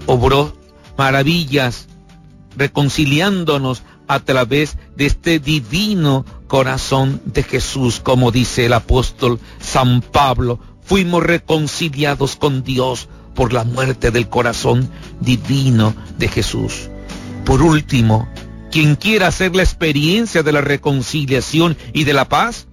obró 0.05 0.55
maravillas 0.97 1.87
reconciliándonos 2.55 3.83
a 4.07 4.19
través 4.19 4.77
de 4.95 5.05
este 5.05 5.39
divino 5.39 6.25
corazón 6.47 7.21
de 7.25 7.43
Jesús, 7.43 7.99
como 7.99 8.31
dice 8.31 8.65
el 8.65 8.73
apóstol 8.73 9.39
San 9.59 10.01
Pablo, 10.01 10.59
fuimos 10.81 11.23
reconciliados 11.23 12.35
con 12.35 12.63
Dios 12.63 13.09
por 13.35 13.53
la 13.53 13.63
muerte 13.63 14.09
del 14.11 14.29
corazón 14.29 14.89
divino 15.19 15.93
de 16.17 16.27
Jesús. 16.27 16.89
Por 17.45 17.61
último, 17.61 18.27
quien 18.71 18.95
quiera 18.95 19.27
hacer 19.27 19.55
la 19.55 19.63
experiencia 19.63 20.43
de 20.43 20.51
la 20.51 20.61
reconciliación 20.61 21.77
y 21.93 22.03
de 22.03 22.13
la 22.13 22.27
paz, 22.27 22.67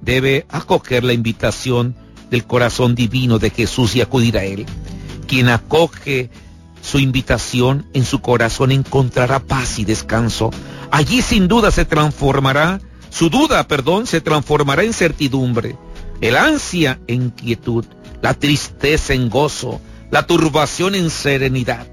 debe 0.00 0.46
acoger 0.48 1.04
la 1.04 1.12
invitación 1.12 1.96
del 2.30 2.44
corazón 2.44 2.94
divino 2.94 3.38
de 3.38 3.50
Jesús 3.50 3.96
y 3.96 4.00
acudir 4.00 4.38
a 4.38 4.44
Él. 4.44 4.66
Quien 5.26 5.48
acoge 5.48 6.30
su 6.82 6.98
invitación 6.98 7.86
en 7.92 8.04
su 8.04 8.20
corazón 8.20 8.72
encontrará 8.72 9.40
paz 9.40 9.78
y 9.78 9.84
descanso. 9.84 10.50
Allí 10.90 11.22
sin 11.22 11.48
duda 11.48 11.70
se 11.70 11.84
transformará, 11.84 12.80
su 13.10 13.30
duda, 13.30 13.66
perdón, 13.66 14.06
se 14.06 14.20
transformará 14.20 14.82
en 14.82 14.92
certidumbre, 14.92 15.76
el 16.20 16.36
ansia 16.36 17.00
en 17.06 17.30
quietud, 17.30 17.84
la 18.22 18.34
tristeza 18.34 19.14
en 19.14 19.30
gozo, 19.30 19.80
la 20.10 20.26
turbación 20.26 20.94
en 20.94 21.10
serenidad. 21.10 21.86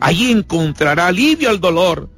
Allí 0.00 0.30
encontrará 0.30 1.06
alivio 1.06 1.50
al 1.50 1.60
dolor, 1.60 2.08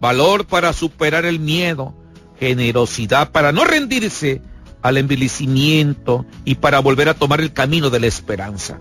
valor 0.00 0.46
para 0.46 0.72
superar 0.72 1.24
el 1.24 1.40
miedo, 1.40 1.94
generosidad 2.38 3.30
para 3.32 3.52
no 3.52 3.64
rendirse 3.64 4.42
al 4.82 4.96
envilecimiento 4.96 6.24
y 6.44 6.54
para 6.56 6.80
volver 6.80 7.08
a 7.08 7.14
tomar 7.14 7.40
el 7.40 7.52
camino 7.52 7.90
de 7.90 8.00
la 8.00 8.06
esperanza. 8.06 8.78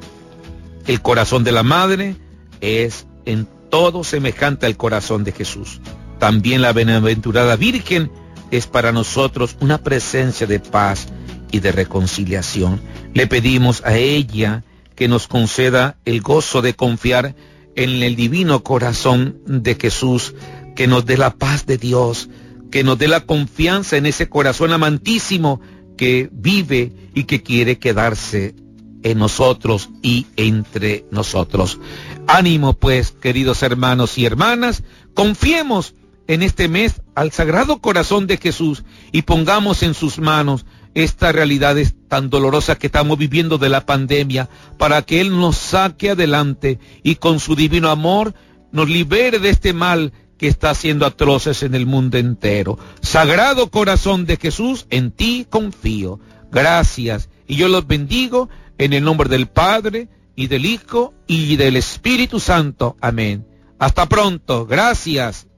El 0.87 1.01
corazón 1.01 1.43
de 1.43 1.51
la 1.51 1.63
madre 1.63 2.15
es 2.61 3.05
en 3.25 3.47
todo 3.69 4.03
semejante 4.03 4.65
al 4.65 4.77
corazón 4.77 5.23
de 5.23 5.31
Jesús. 5.31 5.81
También 6.19 6.61
la 6.61 6.73
bienaventurada 6.73 7.55
Virgen 7.55 8.11
es 8.51 8.67
para 8.67 8.91
nosotros 8.91 9.57
una 9.59 9.79
presencia 9.79 10.47
de 10.47 10.59
paz 10.59 11.07
y 11.51 11.59
de 11.59 11.71
reconciliación. 11.71 12.81
Le 13.13 13.27
pedimos 13.27 13.83
a 13.85 13.97
ella 13.97 14.63
que 14.95 15.07
nos 15.07 15.27
conceda 15.27 15.97
el 16.05 16.21
gozo 16.21 16.61
de 16.61 16.75
confiar 16.75 17.35
en 17.75 18.03
el 18.03 18.15
divino 18.15 18.63
corazón 18.63 19.39
de 19.45 19.75
Jesús, 19.75 20.35
que 20.75 20.87
nos 20.87 21.05
dé 21.05 21.17
la 21.17 21.35
paz 21.35 21.65
de 21.65 21.77
Dios, 21.77 22.29
que 22.71 22.83
nos 22.83 22.97
dé 22.97 23.07
la 23.07 23.21
confianza 23.21 23.97
en 23.97 24.05
ese 24.05 24.29
corazón 24.29 24.73
amantísimo 24.73 25.61
que 25.97 26.29
vive 26.31 26.91
y 27.13 27.23
que 27.23 27.41
quiere 27.41 27.79
quedarse 27.79 28.55
en 29.03 29.17
nosotros 29.17 29.89
y 30.01 30.27
entre 30.35 31.05
nosotros. 31.11 31.79
Ánimo 32.27 32.73
pues, 32.73 33.11
queridos 33.11 33.63
hermanos 33.63 34.17
y 34.17 34.25
hermanas, 34.25 34.83
confiemos 35.13 35.95
en 36.29 36.43
este 36.43 36.67
mes 36.67 37.01
al 37.15 37.31
Sagrado 37.31 37.79
Corazón 37.79 38.27
de 38.27 38.37
Jesús 38.37 38.83
y 39.11 39.23
pongamos 39.23 39.81
en 39.81 39.95
sus 39.95 40.19
manos 40.19 40.63
esta 40.93 41.31
realidad 41.31 41.75
tan 42.07 42.29
dolorosa 42.29 42.77
que 42.77 42.85
estamos 42.85 43.17
viviendo 43.17 43.57
de 43.57 43.69
la 43.69 43.87
pandemia 43.87 44.47
para 44.77 45.01
que 45.01 45.21
Él 45.21 45.31
nos 45.31 45.57
saque 45.57 46.11
adelante 46.11 46.77
y 47.01 47.15
con 47.15 47.39
su 47.39 47.55
divino 47.55 47.89
amor 47.89 48.35
nos 48.71 48.87
libere 48.87 49.39
de 49.39 49.49
este 49.49 49.73
mal 49.73 50.13
que 50.37 50.47
está 50.47 50.69
haciendo 50.69 51.07
atroces 51.07 51.63
en 51.63 51.73
el 51.73 51.87
mundo 51.87 52.19
entero. 52.19 52.77
Sagrado 53.01 53.71
Corazón 53.71 54.27
de 54.27 54.37
Jesús, 54.37 54.85
en 54.91 55.09
ti 55.11 55.47
confío. 55.49 56.19
Gracias. 56.51 57.29
Y 57.47 57.55
yo 57.55 57.69
los 57.69 57.87
bendigo 57.87 58.49
en 58.77 58.93
el 58.93 59.03
nombre 59.03 59.29
del 59.29 59.47
Padre, 59.47 60.09
y 60.35 60.45
del 60.47 60.67
Hijo, 60.67 61.15
y 61.25 61.55
del 61.55 61.75
Espíritu 61.75 62.39
Santo. 62.39 62.95
Amén. 63.01 63.47
Hasta 63.79 64.05
pronto. 64.07 64.67
Gracias. 64.67 65.48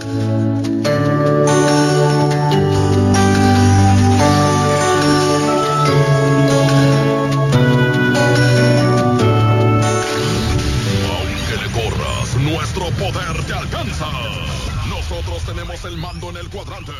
Aunque 0.00 0.14
le 11.56 11.70
corras, 11.72 12.36
nuestro 12.36 12.90
poder 12.90 13.44
te 13.44 13.52
alcanza. 13.54 14.06
Nosotros 14.88 15.42
tenemos 15.44 15.84
el 15.84 15.96
mando 15.96 16.30
en 16.30 16.36
el 16.36 16.48
cuadrante. 16.48 16.92